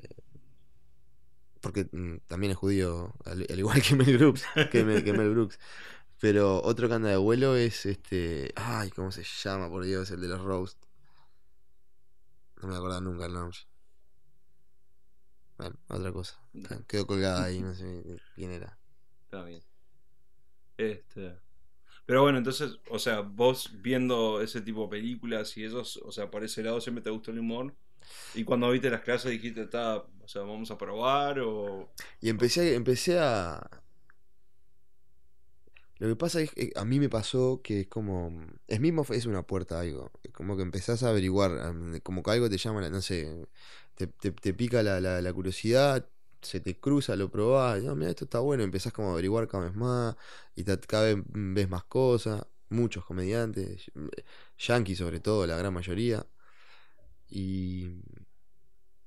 [1.62, 5.32] porque mm, también es judío, al, al igual que Mel Brooks, que, Mel- que Mel
[5.32, 5.60] Brooks.
[6.20, 9.70] Pero otro que anda de vuelo es este, ay, ¿cómo se llama?
[9.70, 10.78] Por Dios, el de los roast.
[12.62, 13.58] No me voy a acordar nunca el nombre.
[15.58, 16.36] Bueno, otra cosa.
[16.88, 18.04] Quedó colgada ahí, no sé
[18.36, 18.78] quién era.
[19.26, 19.62] Está bien.
[20.78, 21.38] Este.
[22.08, 26.32] Pero bueno, entonces, o sea, vos viendo ese tipo de películas y esos, o sea,
[26.32, 27.76] por ese lado siempre te gustó el humor.
[28.34, 31.90] Y cuando viste las clases dijiste, está, o sea, vamos a probar o.
[32.22, 33.62] Y empecé, empecé a.
[36.00, 38.32] Lo que pasa es que a mí me pasó que es como.
[38.68, 40.12] Es mismo, es una puerta a algo.
[40.34, 41.52] Como que empezás a averiguar.
[42.04, 43.48] Como que algo te llama, la- no sé.
[43.96, 46.08] Te, te- te pica la, la- la curiosidad,
[46.48, 47.84] se te cruza, lo probás.
[47.84, 48.64] No, mira, esto está bueno.
[48.64, 50.16] Empezás como a averiguar cada vez más.
[50.56, 52.46] Y te- cada vez ves más cosas.
[52.70, 53.92] Muchos comediantes.
[54.58, 56.26] Yankees, sobre todo, la gran mayoría.
[57.30, 57.88] Y.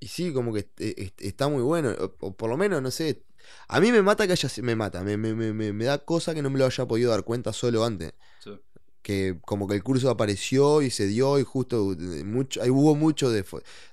[0.03, 1.95] Y sí, como que est- est- está muy bueno.
[2.21, 3.25] O, por lo menos, no sé.
[3.69, 4.49] A mí me mata que haya.
[4.63, 5.03] Me mata.
[5.03, 7.85] Me, me, me- me da cosa que no me lo haya podido dar cuenta solo
[7.85, 8.15] antes.
[8.43, 8.59] Sí,
[9.03, 12.95] Que como que el curso apareció y se dio y justo eh, mucho, ahí hubo
[12.95, 13.45] mucho de,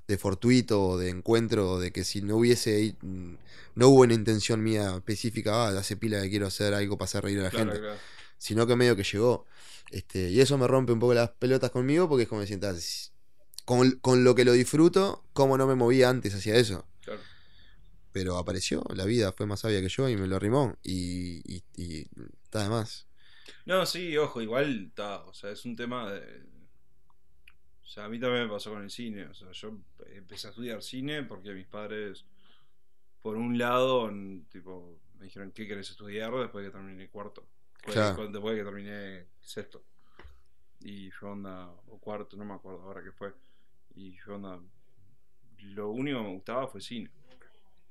[0.08, 3.34] de fortuito o de encuentro, de que si no hubiese, mm,
[3.76, 7.24] no hubo una intención mía específica, ah, hace pila que quiero hacer algo para hacer
[7.24, 8.00] reír a la claro, gente, claro.
[8.38, 9.46] sino que medio que llegó.
[9.92, 12.76] Este, y eso me rompe un poco las pelotas conmigo porque es como decir, "Ta,
[12.76, 13.10] si-
[13.64, 16.86] con, con lo que lo disfruto, como no me movía antes hacia eso.
[17.02, 17.22] claro.
[18.12, 20.76] pero apareció, la vida fue más sabia que yo y me lo arrimó.
[20.84, 22.08] Y, y, y
[22.44, 23.06] está de más.
[23.66, 26.44] No, sí, ojo, igual está, o sea, es un tema de...
[27.84, 29.78] O sea, a mí también me pasó con el cine, o sea, yo
[30.14, 32.26] empecé a estudiar cine porque mis padres,
[33.22, 34.12] por un lado,
[34.50, 37.48] tipo, me dijeron, ¿qué querés estudiar después de que terminé cuarto?
[37.76, 38.28] Después, Claro.
[38.32, 39.84] después de que terminé sexto.
[40.82, 43.34] Y yo onda, o cuarto, no me acuerdo ahora qué fue.
[43.96, 44.60] Y yo onda,
[45.60, 47.10] lo único que me gustaba fue cine.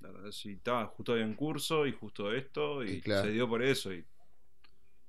[0.01, 3.25] La verdad, Sí, estaba justo había un curso y justo esto, y Y claro.
[3.27, 3.93] se dio por eso.
[3.93, 4.05] Y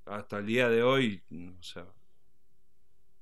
[0.09, 1.23] hasta el día de hoy,
[1.59, 1.85] o sea,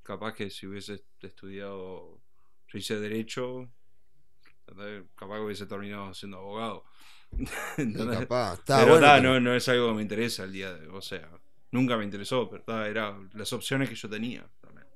[0.03, 2.19] capaz que si hubiese estudiado,
[2.67, 3.69] yo hice Derecho,
[5.15, 6.83] capaz que hubiese terminado siendo abogado.
[7.37, 7.43] Y
[7.81, 8.19] ¿entendés?
[8.19, 9.05] capaz, está pero bueno.
[9.07, 11.29] ta, pero- no, no es algo que me interesa el día de o sea,
[11.71, 14.47] nunca me interesó, pero ta, era las opciones que yo tenía.
[14.61, 14.87] también.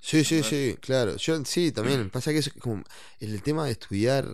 [0.00, 1.16] Sí, sí, sí, claro.
[1.16, 2.10] Yo sí, también.
[2.12, 2.82] Pasa que es como
[3.20, 4.26] el tema de estudiar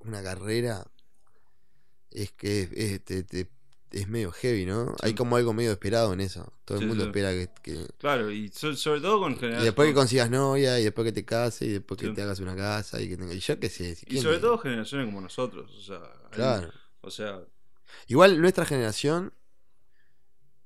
[0.00, 0.84] una carrera
[2.10, 3.48] es que es, es- te- te-
[3.92, 4.94] es medio heavy, ¿no?
[5.02, 6.52] Hay como algo medio esperado en eso.
[6.64, 7.08] Todo el Sí, mundo sí.
[7.10, 9.64] espera que, que- Claro, y so- sobre todo con Y generaciones.
[9.64, 12.56] después que consigas novia, y después que te cases, y después que te hagas una
[12.56, 13.34] casa, y que tengas...
[13.36, 13.94] Y yo qué sé.
[13.94, 16.72] si Y quién- sobre todo generaciones como nosotros, o sea, hay- Claro.
[17.02, 17.40] o sea,
[18.06, 19.32] Igual nuestra generación,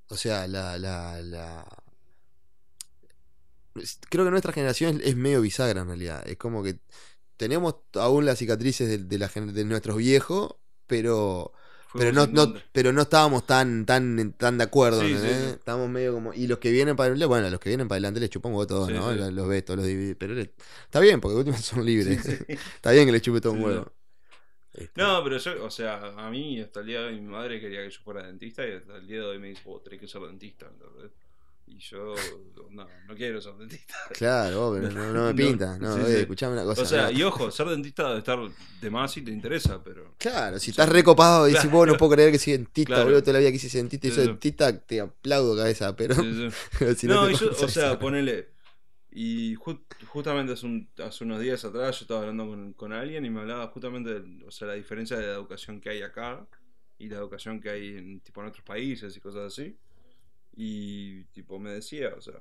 [0.09, 1.67] o sea, la, la, la...
[4.09, 6.27] Creo que nuestra generación es, es medio bisagra en realidad.
[6.27, 6.79] Es como que
[7.37, 10.55] tenemos aún las cicatrices de, de la gen- de nuestros viejos,
[10.87, 11.53] pero
[11.97, 15.53] pero no, no, pero no estábamos tan, tan, tan de acuerdo, Sí, sí, ¿entendés?
[15.53, 15.59] sí.
[15.59, 16.33] Estábamos medio como.
[16.35, 18.67] Y los que vienen para adelante, bueno, los que vienen para adelante les chupan huevo
[18.67, 19.15] todos, Sí, ¿no?
[19.15, 19.15] sí.
[19.15, 20.55] Los, ves, todos los DVD, Pero le-
[20.85, 22.19] está bien, porque de última son libres.
[22.19, 22.39] Sí, sí.
[22.77, 23.93] está bien que les chupe todo un Sí, huevo.
[24.75, 27.61] Este, No, pero yo, o sea, a mí hasta el día de hoy mi madre
[27.61, 30.01] quería que yo fuera dentista y hasta el día de hoy me dice, vos tenés
[30.01, 31.13] que ser dentista, ¿entendés?
[31.69, 32.15] Y yo,
[32.71, 33.95] no, no quiero ser dentista.
[34.13, 35.77] Claro, pero no, no me pinta.
[35.79, 36.21] No, sí, oye, sí.
[36.21, 36.83] escuchame una cosa.
[36.83, 38.39] O sea, y ojo, ser dentista debe estar
[38.81, 40.15] de más si te interesa, pero...
[40.19, 43.05] Claro, si estás recopado y decís, vos no puedo creer que soy dentista, Claro.
[43.05, 46.15] boludo, toda la vida quise ser dentista y soy dentista, te aplaudo cabeza, pero,
[46.97, 48.51] si no, no, yo, o sea, ponele.
[49.11, 53.25] Y ju- justamente hace, un- hace unos días atrás yo estaba hablando con, con alguien
[53.25, 56.47] y me hablaba justamente de o sea, la diferencia de la educación que hay acá
[56.99, 59.77] y la educación que hay en, tipo, en otros países y cosas así.
[60.57, 62.41] Y tipo me decía, o sea,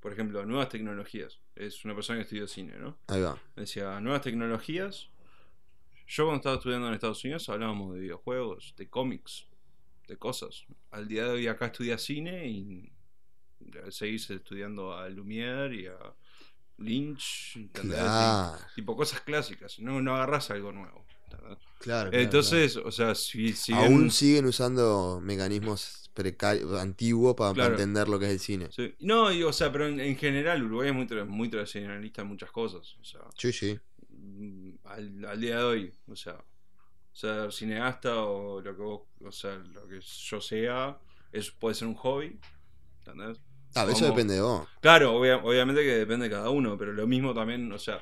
[0.00, 1.38] por ejemplo, nuevas tecnologías.
[1.54, 2.96] Es una persona que estudió cine, ¿no?
[3.08, 3.34] Ahí va.
[3.54, 5.10] Me decía, nuevas tecnologías.
[6.08, 9.46] Yo cuando estaba estudiando en Estados Unidos hablábamos de videojuegos, de cómics,
[10.08, 10.64] de cosas.
[10.92, 12.92] Al día de hoy acá estudia cine y
[13.90, 15.98] seguís estudiando a Lumière y a
[16.78, 17.98] Lynch, ¿entendés?
[17.98, 21.04] Claro, tipo cosas clásicas, no, no agarrás algo nuevo.
[21.28, 21.58] claro.
[21.80, 26.05] claro, Entonces, o sea, si, si bien- aún siguen usando mecanismos
[26.78, 28.68] antiguos para, entender lo que es el cine.
[28.70, 28.94] sí.
[29.00, 32.28] No, y, o sea, pero en, en general Uruguay es muy, tra- muy tradicionalista en
[32.28, 32.96] muchas cosas.
[33.00, 33.78] O sea, Sí, sí.
[34.10, 36.36] mm, al, al día de hoy, o sea,
[37.12, 40.98] ser cineasta o lo que vos, o sea, lo que yo sea,
[41.32, 42.38] es, puede ser un hobby,
[43.04, 43.40] ¿entendés?
[43.74, 44.66] Ah, eso Como- depende de vos.
[44.80, 48.00] Claro, obvia- obviamente que depende de cada uno, pero lo mismo también, o sea,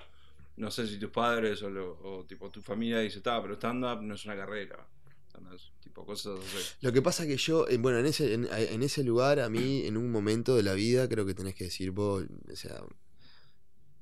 [0.56, 4.00] no sé si tus padres o, lo- o, tipo tu familia dice, está, pero stand-up
[4.02, 4.86] no es una carrera,
[5.34, 5.70] ¿entendés?
[5.82, 6.76] Tipo cosas así.
[6.80, 9.86] Lo que pasa que yo, eh, bueno, en ese, en, en ese lugar, a mí,
[9.86, 12.82] en un momento de la vida, creo que tenés que decir vos, o sea,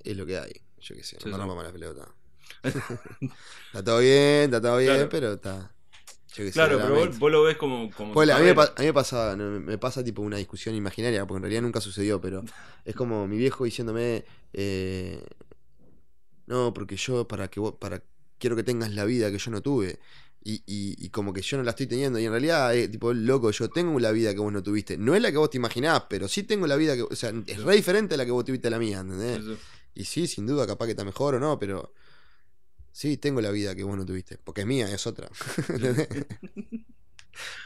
[0.04, 0.52] es lo que hay.
[0.80, 2.08] Yo qué sé, no Sí, rompa la pelota.
[2.62, 5.08] está todo bien, está todo bien, Claro.
[5.10, 5.74] pero está.
[6.34, 7.90] Yo Claro, la pero vos, vos lo ves como...
[7.90, 11.36] como a, mí me, a mí me pasa, me pasa tipo una discusión imaginaria, porque
[11.38, 12.42] en realidad nunca sucedió, pero
[12.84, 15.22] es como mi viejo diciéndome, eh,
[16.46, 18.02] no, porque yo para que vos, para,
[18.38, 19.98] quiero que tengas la vida que yo no tuve.
[20.44, 22.18] Y, y, y como que yo no la estoy teniendo.
[22.18, 24.98] Y en realidad, eh, tipo, loco, yo tengo la vida que vos no tuviste.
[24.98, 27.02] No es la que vos te imaginás, pero sí tengo la vida que.
[27.02, 29.44] O sea, es re diferente a la que vos tuviste a la mía, ¿entendés?
[29.44, 29.58] Sí, sí.
[29.94, 31.94] Y sí, sin duda, capaz que está mejor o no, pero.
[32.92, 34.38] Sí, tengo la vida que vos no tuviste.
[34.38, 35.28] Porque es mía, es otra.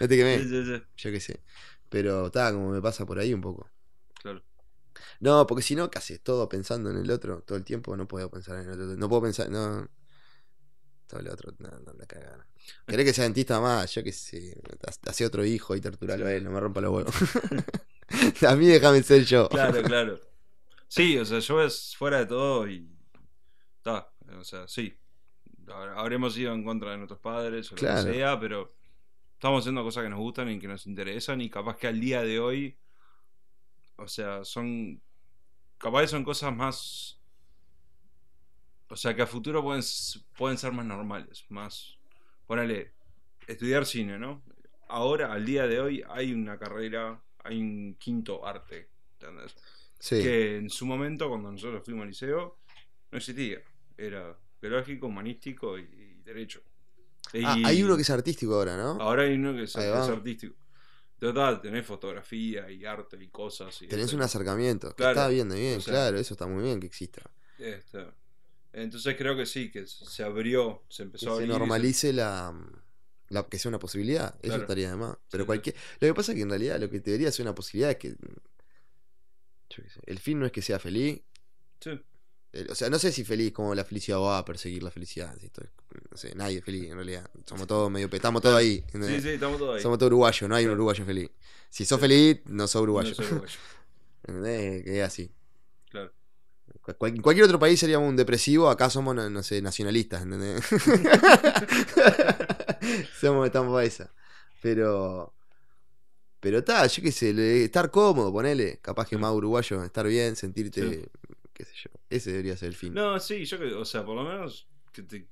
[0.01, 0.45] No te quemé
[0.97, 1.41] yo qué sé.
[1.89, 3.69] Pero está, como me pasa por ahí un poco.
[4.23, 4.43] claro.
[5.21, 6.21] No, porque si no, ¿qué haces?
[6.23, 7.97] Todo pensando en el otro todo el tiempo.
[7.97, 8.97] No puedo pensar en el otro.
[8.97, 9.51] No puedo pensar.
[9.51, 9.89] No.
[11.07, 11.53] Todo el otro.
[11.59, 12.45] No, no la cagan.
[12.87, 13.95] ¿Querés que sea dentista más?
[13.95, 14.61] Yo qué sé.
[15.07, 16.43] Hace otro hijo y torturarlo a él.
[16.45, 17.15] No me rompa los huevos.
[18.49, 19.49] a mí déjame ser yo.
[19.49, 20.21] Claro, claro.
[20.89, 22.89] Sí, o sea, yo es fuera de todo y.
[23.79, 24.97] Está, o sea, sí.
[25.97, 28.05] Habremos ido en contra de nuestros padres o lo Claro.
[28.07, 28.75] que sea, pero
[29.35, 32.23] estamos haciendo cosas que nos gustan y que nos interesan y capaz que al día
[32.23, 32.77] de hoy.
[33.97, 35.01] O sea, son.
[35.79, 37.21] Capaz que son cosas más.
[38.89, 39.83] O sea, que a futuro pueden,
[40.37, 41.99] pueden ser más normales, más.
[42.47, 42.93] Ponele,
[43.47, 44.43] estudiar cine, ¿no?
[44.89, 49.55] Ahora, al día de hoy, hay una carrera, hay un quinto arte, ¿entendés?
[49.99, 50.23] Sí.
[50.23, 52.59] que en su momento, cuando nosotros fuimos al liceo,
[53.11, 53.61] no existía.
[53.97, 56.61] Era biológico, humanístico y, y derecho.
[57.33, 59.01] Y Ah, hay uno que es artístico ahora, ¿no?
[59.01, 60.55] Ahora hay uno que es, artístico.
[61.19, 63.81] Total, tenés fotografía y arte y cosas.
[63.83, 64.95] Y Tenés este- un acercamiento.
[64.95, 67.23] Que está bien, bien, o sea- claro, eso está muy bien que exista.
[67.59, 68.07] este,
[68.83, 71.51] entonces creo que sí, que se abrió, se Que empezó a abrir.
[71.53, 72.55] se- normalice la,
[73.29, 74.35] la- que sea una posibilidad.
[74.43, 75.17] Eso estaría de más.
[75.31, 75.47] Pero sí.
[75.47, 75.75] cualquier.
[76.01, 78.11] Lo que pasa es que en realidad lo que debería ser una posibilidad es que.
[78.11, 78.17] yo
[79.83, 81.21] qué sé, el fin no es que sea feliz.
[81.81, 81.91] Sí,
[82.53, 85.37] el- o sea, no sé si feliz como la felicidad va a perseguir la felicidad.
[85.39, 85.71] si esto es-
[86.11, 87.31] no sé, nadie es feliz en realidad.
[87.47, 88.09] Somos todos medio.
[88.13, 88.85] Estamos todos ahí.
[88.93, 89.83] sí, sí, estamos todos ahí.
[89.83, 91.31] Somos todos uruguayos, no hay un uruguayo feliz.
[91.71, 93.15] Si sos feliz, no sos No uruguayo.
[93.15, 93.59] soy uruguayo.
[94.25, 94.85] ¿Entendés?
[94.85, 95.31] Que es así.
[95.91, 96.13] Claro.
[97.01, 100.63] En cualquier otro país seríamos un depresivo, acá somos, no, sé, nacionalistas, ¿entendés?
[103.21, 104.13] somos, estamos esa.
[104.63, 105.33] Pero.
[106.41, 108.79] Pero está, yo qué sé, estar cómodo, ponele.
[108.81, 109.21] Capaz que Sí.
[109.21, 110.89] más uruguayo, estar bien, sentirte.
[110.89, 111.05] Sí.
[111.53, 111.91] qué sé yo.
[112.09, 112.95] Ese debería ser el fin.
[112.95, 115.27] No, sí, yo que, o sea, por lo menos que te,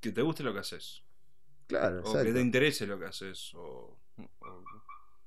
[0.00, 1.02] que te guste lo que haces.
[1.66, 2.32] claro, O que exacto.
[2.34, 3.52] te interese lo que haces.
[3.54, 3.98] O,
[4.40, 4.64] o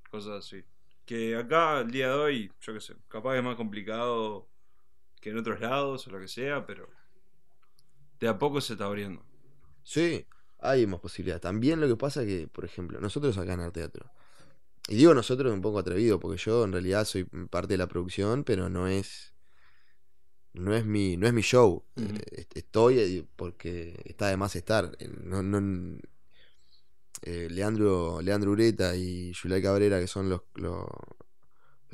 [0.09, 0.63] cosas así.
[1.05, 4.47] Que acá, el día de hoy, yo qué sé, capaz es más complicado
[5.25, 6.87] que en otros lados o lo que sea, pero
[8.19, 9.23] de a poco se está abriendo.
[9.81, 10.23] Sí,
[10.59, 11.41] hay más posibilidades.
[11.41, 14.11] También lo que pasa es que, por ejemplo, nosotros acá en Arte Teatro.
[14.87, 18.43] Y digo nosotros un poco atrevido, porque yo en realidad soy parte de la producción,
[18.43, 19.33] pero no es.
[20.53, 21.83] No es mi, no es mi show.
[21.95, 24.95] Eh, est- Estoy eh, porque está de más estar.
[24.99, 25.97] Eh, No, no-
[27.23, 30.85] eh, Leandro, Leandro Ureta y Yulay Cabrera, que son los, los,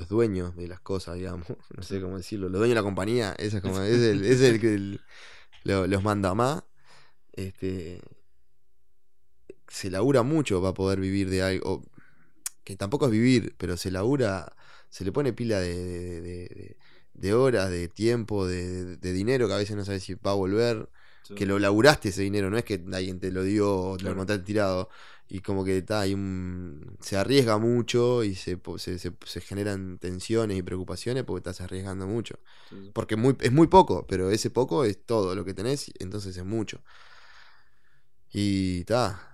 [0.01, 1.47] los dueños de las cosas, digamos.
[1.77, 2.49] No sé cómo decirlo.
[2.49, 3.33] Los dueños de la compañía.
[3.37, 4.99] Esa es como, es, el, es el que
[5.63, 6.63] los manda más.
[7.33, 8.01] Este.
[9.67, 11.83] Se labura mucho para poder vivir de algo.
[12.63, 14.55] que tampoco es vivir, pero se labura.
[14.89, 16.77] Se le pone pila de, de-
[17.13, 20.89] de- horas, de tiempo, de, dinero que a veces no sabes si va a volver.
[21.23, 21.35] Sí.
[21.35, 24.11] Que lo laburaste ese dinero, no es que alguien te lo dio o te lo
[24.11, 24.89] encontraste tirado.
[25.29, 26.97] Y como que está, hay un.
[26.99, 32.05] Se arriesga mucho y se, se, se- se generan tensiones y preocupaciones porque estás arriesgando
[32.05, 32.39] mucho.
[32.69, 32.91] Sí.
[32.93, 36.43] Porque muy, es muy poco, pero ese poco es todo lo que tenés, entonces es
[36.43, 36.81] mucho.
[38.31, 39.27] Y está.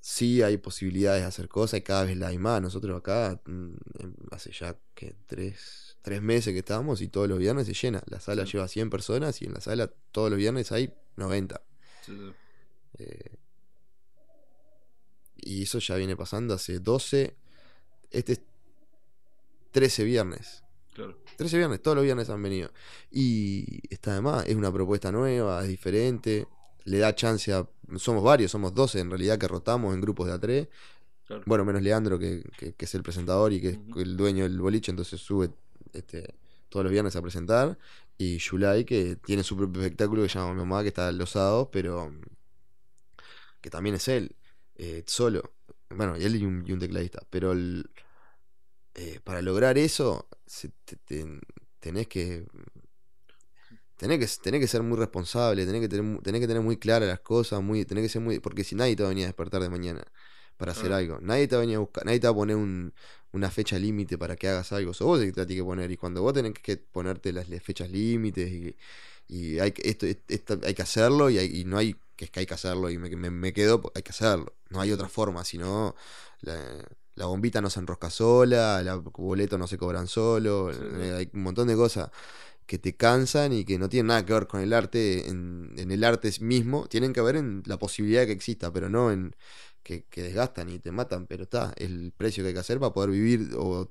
[0.00, 2.60] Sí hay posibilidades de hacer cosas y cada vez la hay más.
[2.60, 3.66] Nosotros acá mm,
[4.00, 8.02] em, hace ya que tres, tres meses que estamos y todos los viernes se llena.
[8.06, 8.52] La sala Sí.
[8.52, 11.60] lleva 100 personas y en la sala todos los viernes hay 90.
[12.04, 12.32] Sí, sí.
[12.98, 13.36] Eh,
[15.36, 17.36] y eso ya viene pasando hace 12.
[18.10, 18.40] Este es
[19.72, 20.62] 13 viernes.
[20.94, 21.18] Claro.
[21.36, 22.70] 13 viernes, todos los viernes han venido.
[23.10, 26.46] Y está de más, es una propuesta nueva, es diferente.
[26.84, 27.66] Le da chance a.
[27.96, 30.68] Somos varios, somos 12 en realidad que rotamos en grupos de A3.
[31.26, 31.42] Claro.
[31.46, 34.60] Bueno, menos Leandro, que, que- que es el presentador y que es el dueño del
[34.60, 35.50] boliche, entonces sube
[35.92, 36.34] este,
[36.72, 37.78] todos los viernes a presentar.
[38.18, 41.30] Y Yulai, que tiene su propio espectáculo que se llama Mi Mamá, que está los
[41.30, 42.12] sábados, pero
[43.60, 44.36] que también es él,
[44.76, 45.54] eh, solo.
[45.90, 47.22] Bueno, y él y un, y un tecladista.
[47.30, 47.90] Pero el-
[48.94, 51.40] eh, para lograr eso, se- te- te-
[51.80, 52.46] tenés que.
[53.96, 57.08] Tenés que, tenés que ser muy responsable, tenés que, tener, tenés que tener muy claras
[57.08, 58.40] las cosas, muy, tenés que ser muy.
[58.40, 60.04] Porque si nadie te va a venir a despertar de mañana
[60.56, 60.96] para hacer Claro.
[60.96, 62.92] algo, nadie te va a venir a buscar, nadie te va a poner un-
[63.32, 65.96] una fecha límite para que hagas algo, sos vos te la tienes que poner, y
[65.96, 68.76] cuando vos tenés que ponerte las, las fechas límites y,
[69.28, 72.30] y hay que, esto, esto hay que hacerlo y, hay- y no hay que es
[72.30, 75.08] que hay que hacerlo y me, me, me quedo, hay que hacerlo, no hay otra
[75.08, 75.94] forma, sino
[76.42, 76.58] la,
[77.14, 81.30] la bombita no se enrosca sola, los boletos no se cobran solo, Sí, eh, hay
[81.32, 82.10] un montón de cosas
[82.66, 85.90] que te cansan y que no tienen nada que ver con el arte, en, en
[85.90, 89.34] el arte mismo, tienen que ver en la posibilidad que exista, pero no en
[89.82, 92.92] que, que desgastan y te matan, pero está, el precio que hay que hacer para
[92.94, 93.88] poder vivir o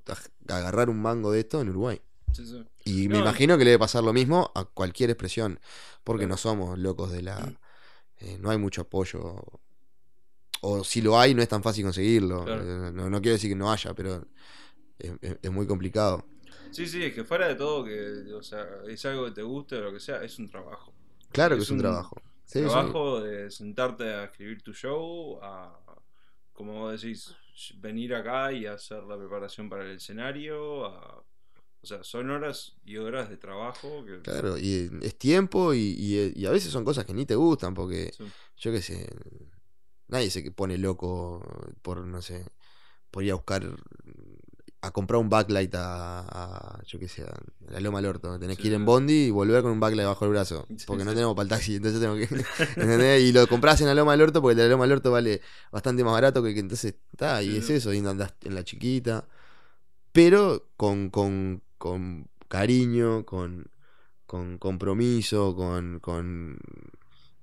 [0.49, 2.01] agarrar un mango de esto en Uruguay.
[2.33, 2.63] Sí, sí.
[2.85, 5.59] Y me No, imagino que le debe pasar lo mismo a cualquier expresión,
[6.03, 6.27] porque Claro.
[6.27, 7.53] no somos locos de la...
[8.19, 9.43] eh, no hay mucho apoyo.
[10.61, 12.39] O si lo hay, no es tan fácil conseguirlo.
[12.43, 12.63] Claro.
[12.87, 14.27] Eh, No, no quiero decir que no haya, pero
[14.99, 16.25] es, es- es muy complicado.
[16.71, 19.75] Sí, sí, es que fuera de todo, que, o sea, es algo que te guste
[19.75, 20.93] o lo que sea, es un trabajo.
[21.31, 22.15] Claro que Es es un, un trabajo.
[22.45, 22.79] Sí, sí.
[22.79, 25.79] trabajo de sentarte a escribir tu show, a,
[26.53, 27.35] como vos decís,
[27.77, 31.23] venir acá y hacer la preparación para el escenario, a-
[31.83, 34.21] o sea, son horas y horas de trabajo que...
[34.23, 37.73] Claro, y es tiempo y, y- y a veces son cosas que ni te gustan,
[37.73, 38.23] porque Sí,
[38.57, 39.07] yo qué sé,
[40.07, 41.41] nadie se pone loco
[41.81, 42.45] por, no sé,
[43.11, 43.63] por ir a buscar,
[44.83, 47.33] a comprar un backlight a, a, yo qué sé, a
[47.71, 48.39] la Loma al Orto.
[48.39, 48.85] Tenés Sí, que ir en.
[48.85, 51.15] Bondi y volver con un backlight bajo el brazo, Sí, porque no sí.
[51.15, 52.23] tenemos para el taxi, entonces tengo que,
[52.81, 53.21] ¿entendés?
[53.21, 55.11] Y lo compras en la Loma al Orto, porque el de la Loma al Orto
[55.11, 55.41] vale
[55.71, 59.25] bastante más barato que que entonces, está, y es eso, y andás en la chiquita,
[60.11, 63.67] pero con, con, con cariño, con,
[64.25, 66.57] con compromiso, con, con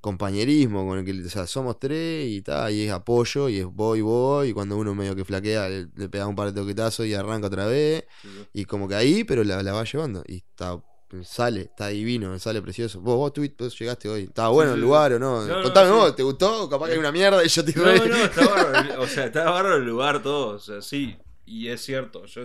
[0.00, 3.66] compañerismo con el que, o sea, somos tres y tal, y es apoyo, y es
[3.66, 7.06] voy, voy, y cuando uno medio que flaquea, le, le pega un par de toquetazos
[7.06, 8.46] y arranca otra vez, Sí, sí.
[8.61, 10.80] y como que ahí, pero la, la va llevando, y está,
[11.24, 13.00] sale, está divino, sale precioso.
[13.00, 15.46] Vos, vos, tuviste- vos llegaste hoy, ¿estaba bueno sí, el lugar o no?
[15.46, 15.94] No, no, Contame sí.
[15.94, 16.68] vos, ¿te gustó?
[16.68, 19.02] Capaz que hay una mierda y yo te No, re- no, está bárbaro.
[19.02, 20.56] O sea, está bárbaro el lugar todo.
[20.56, 21.16] O sea, sí.
[21.46, 22.26] Y es cierto.
[22.26, 22.42] Yo,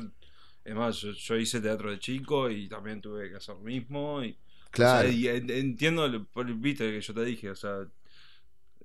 [0.64, 4.24] es más, yo, yo hice teatro de chico y también tuve que hacer lo mismo.
[4.24, 4.38] Y,
[4.74, 5.08] Claro.
[5.08, 6.10] o sea, y en- entiendo,
[6.58, 7.86] viste que yo te dije, o sea,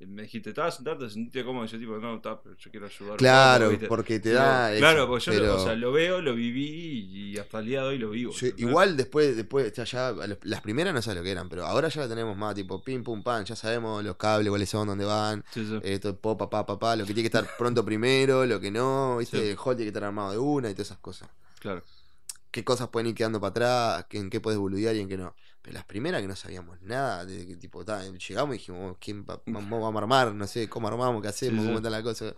[0.07, 1.07] me dijiste, ¿estabas sentarte?
[1.07, 1.65] ¿Te sentiste cómodo?
[1.65, 3.17] Y yo, tipo, no, está, pero yo quiero ayudar.
[3.17, 4.71] Claro, porque te da.
[4.79, 7.89] Claro, porque yo lo- o sea, lo veo, lo viví y hasta el día de
[7.89, 8.33] hoy lo vivo.
[8.59, 12.03] Igual después, después ya, ya, las primeras no sabes lo que eran, pero ahora ya
[12.03, 15.45] la tenemos más, tipo pim pum pam, ya sabemos los cables, cuáles son, dónde van,
[15.53, 15.81] Sí, sí.
[15.83, 19.41] eh, po, papá, papá, lo que tiene que estar pronto primero, lo que no, ¿viste?
[19.41, 19.49] Sí.
[19.49, 21.29] el hall tiene que estar armado de una y todas esas cosas.
[21.59, 21.83] Claro.
[22.53, 25.35] Qué cosas pueden ir quedando para atrás, en qué puedes boludear y en qué no.
[25.63, 29.43] Pero las primeras que no sabíamos nada, de que tipo, llegamos y dijimos, ¿quién va-
[29.47, 30.35] vamos, a armar?
[30.35, 31.21] No sé, ¿cómo armamos?
[31.23, 31.65] ¿Qué hacemos?
[31.67, 32.35] ¿Cómo está la cosa?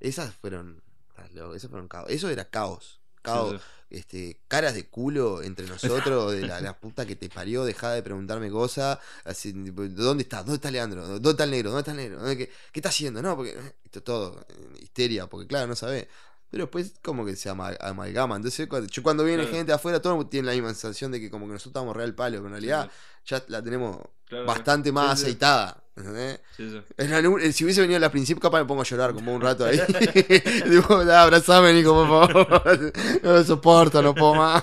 [0.00, 2.08] Esas fueron, estás esas fueron caos.
[2.10, 3.00] Eso era caos.
[3.22, 7.92] Caos, este, caras de culo entre nosotros, de la, la puta que te parió, deja
[7.92, 10.38] de preguntarme cosas, así, tipo, ¿dónde está?
[10.38, 11.06] ¿Dónde está Leandro?
[11.06, 11.70] ¿Dónde está el negro?
[11.70, 12.18] ¿Dónde está el negro?
[12.18, 13.22] ¿Dónde- ¿Qué, qué está haciendo?
[13.22, 16.08] No, porque eh, esto todo, eh, histeria, porque claro, no sabe.
[16.52, 18.36] Pero después como que se ama- amalgama.
[18.36, 19.56] Entonces cuando, yo cuando viene Claro.
[19.56, 22.36] gente afuera, todo tiene la misma sensación de que como que nosotros estamos real palo,
[22.36, 22.90] pero en realidad
[23.26, 25.82] ya la tenemos Claro, bastante más sí, aceitada.
[25.96, 26.40] ¿entendés?
[26.56, 26.80] Sí, sí.
[26.98, 29.40] En algún- eh, si hubiese venido al principio, capaz me pongo a llorar como un
[29.40, 29.78] rato ahí.
[30.70, 32.92] Digo, "Da, abrazame, Nico, por favor.
[33.22, 34.62] No lo soporto, no puedo más.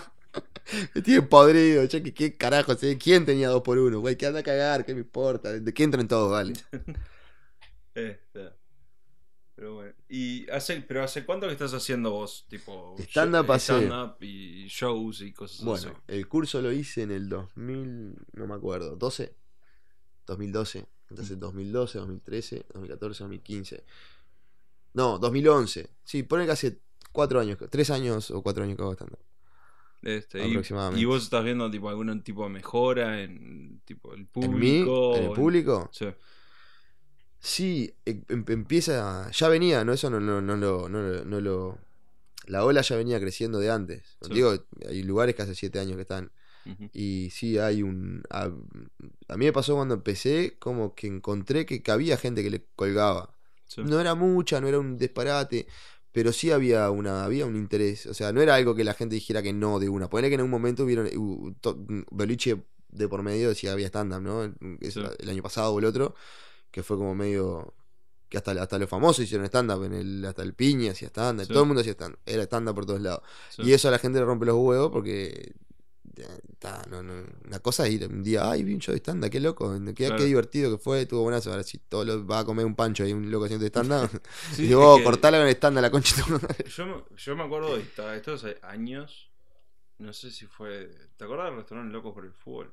[0.94, 1.84] Me tiene podrido.
[1.86, 2.76] Yo, ¿qué, qué carajo?
[2.76, 2.98] sé?
[3.00, 4.00] ¿Quién tenía dos por uno?
[4.00, 4.86] Güey, ¿qué anda a cagar?
[4.86, 5.52] ¿Qué me importa?
[5.52, 6.32] ¿De qué entran todos?
[6.32, 6.54] Vale.
[7.96, 8.59] Este.
[9.60, 9.94] Pero bueno.
[10.08, 12.46] ¿Y hace, pero hace cuánto que estás haciendo vos?
[12.48, 15.98] Tipo, Stand-up show- hace- stand-up y shows y cosas Bueno, así.
[16.08, 19.36] el curso lo hice en el 2000, no me acuerdo, 12,
[20.28, 23.84] 2012, entonces 2012, 2013, 2014, 2015.
[24.94, 25.90] No, 2011.
[26.06, 26.80] Sí, pone que hace
[27.12, 29.16] cuatro años, tres años o cuatro años que hago stand
[30.04, 31.02] Este, y, aproximadamente.
[31.02, 35.12] y vos estás viendo tipo algún tipo de mejora en tipo el ¿En público.
[35.14, 35.20] mí?
[35.20, 35.90] ¿En el público?
[35.92, 36.06] Sí.
[37.40, 39.94] Sí, em- em- empieza, ya venía, ¿no?
[39.94, 41.78] Eso no, no, no, lo, no, lo- no lo...
[42.48, 44.18] La ola ya venía creciendo de antes.
[44.22, 44.34] Sí.
[44.34, 44.54] Digo,
[44.88, 46.32] hay lugares que hace siete años que están.
[46.94, 48.22] Y sí, hay un...
[48.30, 48.44] A,
[49.28, 52.66] a mí me pasó cuando empecé, como que encontré que, que había gente que le
[52.76, 53.34] colgaba.
[53.66, 53.82] Sí.
[53.84, 55.68] No era mucha, no era un disparate,
[56.12, 58.06] pero sí había una había un interés.
[58.08, 60.10] O sea, no era algo que la gente dijera que no de una.
[60.10, 63.88] Ponele que en un momento hubieron hu- to- un boliche de por medio decía había
[63.88, 64.54] stand-up, ¿no?
[64.82, 65.02] Sí.
[65.20, 66.14] El año pasado o el otro,
[66.72, 67.74] que fue como medio...
[68.30, 71.52] Que hasta, hasta los famosos hicieron stand-up, en el, hasta el Piña hacía stand-up, Sí.
[71.52, 73.22] todo el mundo hacía stand-up, era stand-up por todos lados.
[73.50, 73.64] Sí.
[73.64, 75.54] Y eso a la gente le rompe los huevos porque...
[76.60, 77.14] ta, no, no,
[77.46, 79.94] una cosa es ir un día, ay, vi un show de stand-up, qué loco, qué,
[80.06, 80.18] Claro.
[80.18, 81.50] qué divertido que fue, estuvo buenazo.
[81.50, 84.10] Ahora si todo lo, va a comer un pancho y un loco haciendo stand-up,
[84.54, 86.16] Sí, y digo, oh, cortala con el stand-up la concha.
[86.18, 86.66] de tu madre".
[86.70, 89.32] Yo, me- yo me acuerdo de esta- esto hace años.
[89.98, 90.90] No sé si fue.
[91.18, 92.72] ¿Te acuerdas del restaurante Locos por el Fútbol?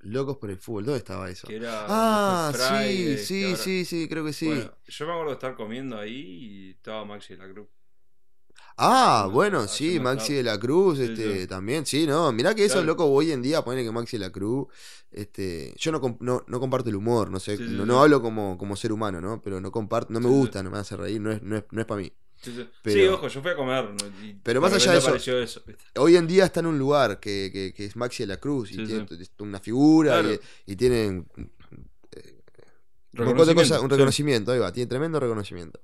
[0.00, 1.48] Locos por el fútbol, ¿dónde estaba eso?
[1.48, 1.84] Que era.
[1.88, 4.46] Ah, Friday, sí, sí, ahora- sí, sí, creo que sí.
[4.46, 7.68] Bueno, yo me acuerdo de estar comiendo ahí y estaba Maxi de la Cruz.
[8.76, 11.46] ah, bueno, sí, Maxi de la Cruz, este, sí.
[11.48, 12.86] también, sí, no, mirá que esos Claro.
[12.86, 14.68] locos hoy en día ponen que Maxi de la Cruz,
[15.10, 17.92] este, yo no, no, no comparto el humor, no sé, Sí, no, sí.
[18.02, 19.42] hablo como, como ser humano, ¿no?
[19.42, 21.80] Pero no comparto, no me gusta, no me hace reír, no es, no es, no
[21.80, 22.12] es para mí.
[22.40, 22.68] Sí, sí.
[22.82, 23.88] Pero- Sí, ojo, yo fui a comer.
[24.22, 24.98] y Pero más allá de
[25.44, 25.62] eso-.
[25.96, 28.70] Hoy en día está en un lugar que, que, que es Maxi de la Cruz
[28.70, 29.30] y Sí, tiene sí.
[29.38, 30.34] una figura Claro.
[30.66, 31.24] y, y tiene
[33.16, 33.96] cosas, un sí.
[33.96, 35.80] reconocimiento, ahí va, tiene tremendo reconocimiento.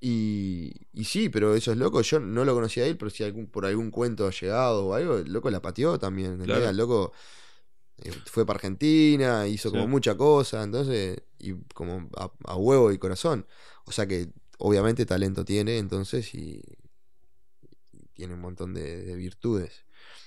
[0.00, 3.24] Y, y sí, pero eso es loco, yo no lo conocía a él, pero si
[3.24, 6.38] algún, por algún cuento ha llegado o algo, el loco la pateó también.
[6.44, 6.68] Claro.
[6.68, 7.12] El loco
[8.04, 12.98] eh, fue para Argentina, hizo como mucha cosa, entonces, y como a, a huevo y
[12.98, 13.44] corazón.
[13.86, 16.62] O sea que obviamente talento tiene, entonces, y,
[17.92, 19.84] y tiene un montón de, de virtudes.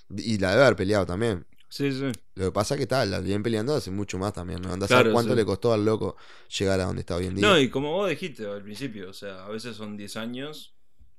[0.09, 1.45] Y la debe haber peleado también.
[1.69, 2.11] Sí, sí.
[2.35, 4.73] Lo que pasa es que tal, la vienen peleando hace mucho más también, ¿no?
[4.73, 5.37] Andás a Claro, saber cuánto sí.
[5.37, 6.17] le costó al loco
[6.59, 7.47] llegar a donde está hoy en día.
[7.47, 10.75] No, y como vos dijiste al principio, o sea, a veces son 10 años.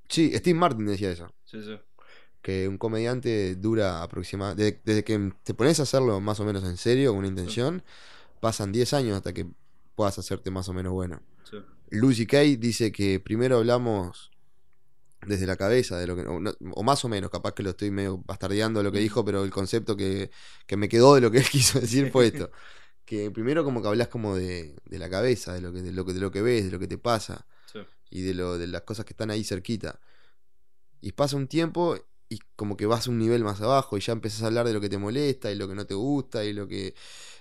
[0.08, 1.32] Sí, Steve Martin decía eso.
[1.44, 1.78] Sí, sí.
[2.42, 4.62] Que un comediante dura aproximadamente.
[4.64, 7.82] Desde, desde que te pones a hacerlo más o menos en serio, con una intención,
[8.40, 9.46] pasan 10 años hasta que
[9.94, 11.22] puedas hacerte más o menos bueno.
[11.50, 11.56] sí.
[11.92, 14.30] Lucy Kay dice que primero hablamos
[15.26, 16.22] desde la cabeza de lo que.
[16.22, 19.24] O, no- o más o menos, capaz que lo estoy medio bastardeando lo que dijo,
[19.24, 20.30] pero el concepto que,
[20.66, 22.50] que me quedó de lo que él quiso decir fue esto.
[23.04, 26.06] Que primero como que hablas como de, de la cabeza, de lo, que, de, lo
[26.06, 27.80] que, de lo que ves, de lo que te pasa sí.
[28.10, 30.00] y de, lo, de las cosas que están ahí cerquita.
[31.00, 31.96] Y pasa un tiempo
[32.28, 34.72] y como que vas a un nivel más abajo y ya empezás a hablar de
[34.72, 36.94] lo que te molesta y lo que no te gusta y lo que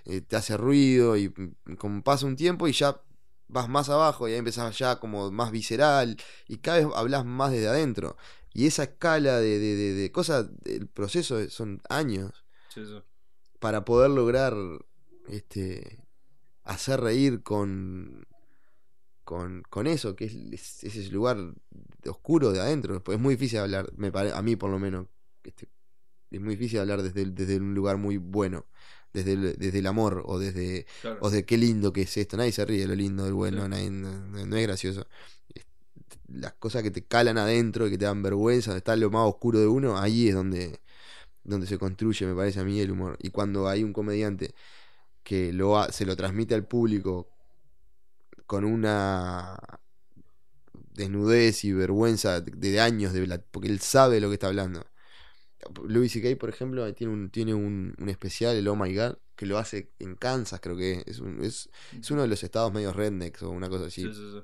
[0.04, 3.00] eh, te hace ruido y mm, como pasa un tiempo y ya
[3.48, 6.16] vas más abajo y ahí empezás ya como más visceral
[6.48, 8.16] y cada vez hablas más desde adentro.
[8.54, 13.02] Y esa escala de, de, de, de cosas, el proceso son años Sí, sí.
[13.58, 14.54] para poder lograr
[15.28, 16.04] este
[16.64, 18.26] hacer reír con
[19.24, 21.38] con, con eso, que es, es- ese lugar
[22.08, 23.02] oscuro de adentro.
[23.02, 25.06] Pues es muy difícil hablar, me pare- a mí por lo menos.
[25.44, 25.68] este,
[26.30, 28.66] es muy difícil hablar desde, desde un lugar muy bueno,
[29.12, 31.18] desde el, desde el amor o desde, Claro.
[31.20, 32.36] o de qué lindo que es esto.
[32.36, 33.68] Nadie se ríe de lo lindo, del bueno, Sí.
[33.70, 35.06] nadie- no, es gracioso.
[36.28, 39.28] Las cosas que te calan adentro y que te dan vergüenza, donde está lo más
[39.28, 40.80] oscuro de uno, ahí es donde,
[41.44, 43.18] donde se construye, me parece a mí, el humor.
[43.20, 44.54] Y cuando hay un comediante
[45.22, 47.28] que lo ha- se lo transmite al público
[48.46, 49.58] con una
[50.94, 54.84] desnudez y vergüenza de, de años, de la- porque él sabe lo que está hablando.
[55.84, 59.46] Louis C.K., por ejemplo, tiene un, tiene un, un especial, el Oh My God, que
[59.46, 61.06] lo hace en Kansas, creo que es.
[61.06, 64.02] Es, un- es, es uno de los estados medio rednecks o una cosa así.
[64.02, 64.42] Sí, sí, sí.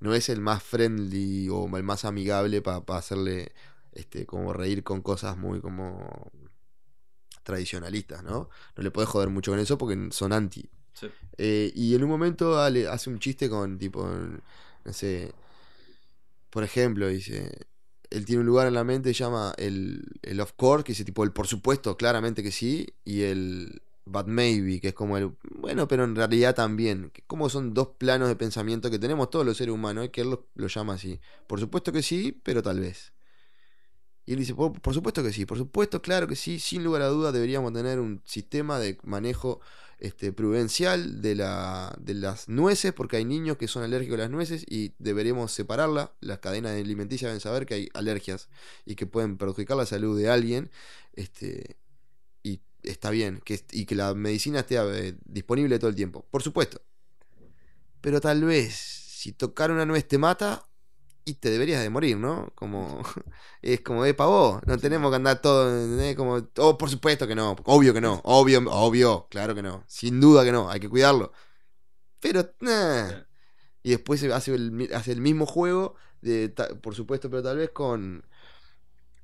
[0.00, 3.52] No es el más friendly o el más amigable para hacerle
[3.92, 6.30] este, como reír con cosas muy como
[7.42, 8.48] tradicionalistas, ¿no?
[8.76, 10.68] No le podés joder mucho con eso porque son anti.
[11.38, 15.32] Eh, y en un momento hace un chiste con tipo, no sé,
[16.50, 17.50] por ejemplo, dice,
[18.10, 21.24] él tiene un lugar en la mente, llama el, el of course, que dice tipo
[21.24, 25.86] el por supuesto, claramente que sí, y el but maybe, que es como el, bueno,
[25.86, 29.74] pero en realidad también, como son dos planos de pensamiento que tenemos todos los seres
[29.74, 33.12] humanos, y que él lo, lo llama así, por supuesto que sí, pero tal vez.
[34.26, 37.02] Y él dice, por, por supuesto que sí, por supuesto, claro que sí, sin lugar
[37.02, 39.60] a duda deberíamos tener un sistema de manejo
[40.00, 44.30] este, prudencial de, la, de las nueces, porque hay niños que son alérgicos a las
[44.30, 46.12] nueces y deberíamos separarla.
[46.20, 48.48] Las cadenas alimenticias deben saber que hay alergias
[48.86, 50.70] y que pueden perjudicar la salud de alguien.
[51.12, 51.76] Este,
[52.42, 56.42] y está bien, que, y que la medicina esté eh, disponible todo el tiempo, por
[56.42, 56.80] supuesto.
[58.00, 60.69] Pero tal vez, si tocar una nuez te mata,
[61.30, 62.52] y te deberías de morir, ¿no?
[62.54, 63.02] Como
[63.62, 65.70] es como de pavo, no tenemos que andar todo.
[66.16, 70.20] Como, oh, por supuesto que no, obvio que no, obvio, obvio, claro que no, sin
[70.20, 71.32] duda que no, hay que cuidarlo.
[72.20, 73.10] Pero, nah.
[73.82, 77.58] Y después hace el, mi- hace el mismo juego, de, ta- por supuesto, pero tal
[77.58, 78.24] vez con,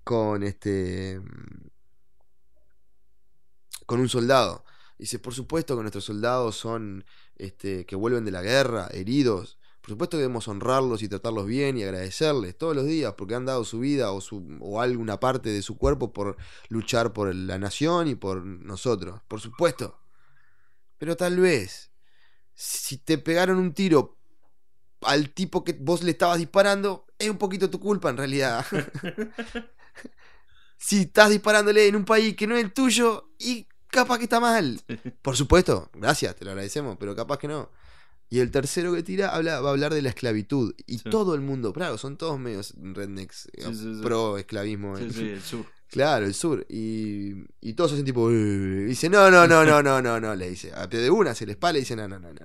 [0.05, 1.21] con este,
[3.87, 4.65] con un soldado.
[4.99, 7.05] Dice, por supuesto que nuestros soldados son,
[7.37, 9.59] este, que vuelven de la guerra, heridos.
[9.87, 13.45] Por supuesto que debemos honrarlos y tratarlos bien y agradecerles todos los días porque han
[13.45, 16.37] dado su vida o, su, o alguna parte de su cuerpo por
[16.69, 19.21] luchar por la nación y por nosotros.
[19.29, 19.97] Por supuesto.
[20.99, 21.93] Pero tal vez,
[22.53, 24.19] si te pegaron un tiro
[25.03, 28.67] al tipo que vos le estabas disparando, es un poquito tu culpa en realidad.
[30.79, 34.41] si estás disparándole en un país que no es el tuyo y capaz que está
[34.41, 34.81] mal.
[35.23, 37.71] Por supuesto, gracias, te lo agradecemos, pero capaz que no.
[38.29, 40.75] Y el tercero que tira habla, va a hablar de la esclavitud.
[40.87, 41.11] Y Sí.
[41.11, 44.01] todo el mundo, claro, son todos medios rednecks, eh, Sí, sí, sí.
[44.03, 44.97] pro esclavismo.
[44.97, 45.65] Sí, sí, el sur.
[45.89, 46.67] Claro, el sur.
[46.69, 48.29] Y, y todos hacen tipo.
[48.33, 50.73] "Eh", y dice, no, no, no, no, no, no, no, le dice.
[50.75, 52.41] A pie de una se les pala y dice, no, no, no, no.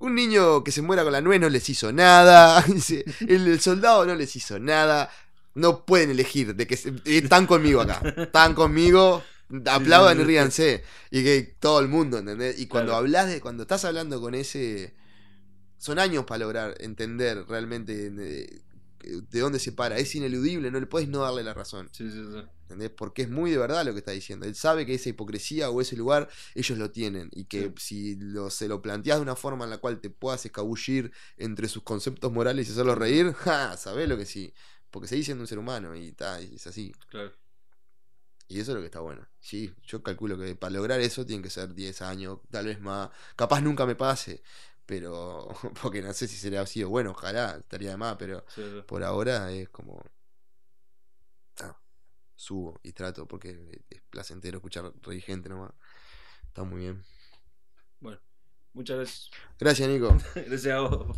[0.00, 2.62] Un niño que se muera con la nuez no les hizo nada.
[2.68, 5.10] Dice, el, el soldado no les hizo nada.
[5.54, 8.00] No pueden elegir de que eh, están conmigo acá.
[8.16, 9.24] Están conmigo.
[9.66, 10.82] Aplaudan y ríanse.
[11.10, 12.58] Y que todo el mundo, ¿entendés?
[12.58, 12.98] Y cuando Claro.
[13.04, 13.40] hablas de.
[13.40, 14.94] Cuando estás hablando con ese.
[15.78, 18.60] Son años para lograr entender realmente eh,
[19.30, 19.96] de dónde se para.
[19.96, 21.88] Es ineludible, no le puedes no darle la razón.
[21.92, 22.42] Sí, sí, sí.
[22.62, 22.90] ¿entendés?
[22.90, 24.44] Porque es muy de verdad lo que está diciendo.
[24.44, 27.30] Él sabe que esa hipocresía o ese lugar ellos lo tienen.
[27.32, 30.44] Y que si lo, se lo planteas de una forma en la cual te puedas
[30.44, 34.52] escabullir entre sus conceptos morales y hacerlo reír, ja, sabés lo que sí.
[34.90, 36.92] Porque seguís siendo un ser humano y, ta, y es así.
[37.08, 37.32] Claro.
[38.48, 39.26] Y eso es lo que está bueno.
[39.40, 43.10] Sí, yo calculo que para lograr eso tienen que ser 10 años, tal vez más.
[43.36, 44.42] Capaz nunca me pase,
[44.86, 45.48] pero.
[45.82, 48.82] Porque no sé si sería así o bueno, ojalá, estaría de más, pero Sí, sí.
[48.86, 50.02] por ahora es como.
[51.60, 51.76] ah,
[52.34, 55.72] subo y trato porque es placentero escuchar reír gente nomás.
[56.46, 57.04] Está muy bien.
[58.00, 58.18] Bueno,
[58.72, 59.30] muchas gracias.
[59.58, 60.16] Gracias, Nico.
[60.34, 61.16] Gracias a vos.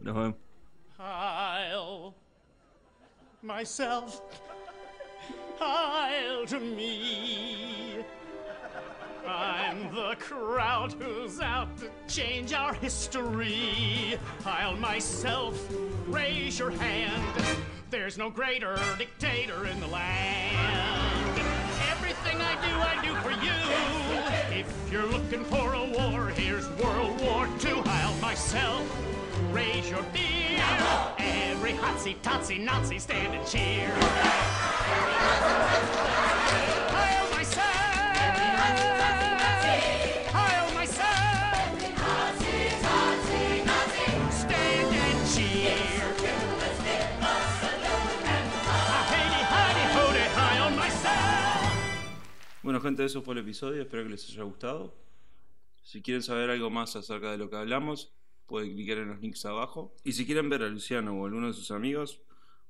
[0.00, 0.36] Nos vemos.
[0.98, 2.14] I'll
[3.42, 4.20] myself,
[5.60, 8.04] I'll to me.
[9.26, 14.18] I'm the crowd who's out to change our history.
[14.46, 15.68] I'll myself
[16.06, 17.22] raise your hand.
[17.90, 21.40] There's no greater dictator in the land.
[21.90, 24.60] Everything I do, I do for you.
[24.60, 27.82] If you're looking for a war, here's World War II.
[27.84, 28.82] I'll myself
[29.52, 30.47] raise your beer.
[31.18, 33.88] Every hotsy totsy Nazi stand and cheer.
[36.76, 37.74] Hail myself!
[44.30, 45.58] Stand and cheer.
[52.62, 53.80] Bueno, gente, eso fue el episodio.
[53.82, 54.94] Espero que les haya gustado.
[55.82, 58.12] Si quieren saber algo más acerca de lo que hablamos,
[58.48, 59.94] pueden clicar en los links abajo.
[60.02, 62.22] Y si quieren ver a Luciano o a alguno de sus amigos,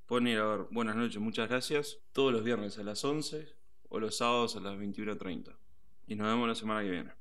[0.04, 2.00] pueden ir a ver Buenas noches, muchas gracias.
[2.12, 3.54] Todos los viernes a las 11
[3.88, 5.56] o los sábados a las 21.30.
[6.08, 7.17] Y nos vemos la semana que viene.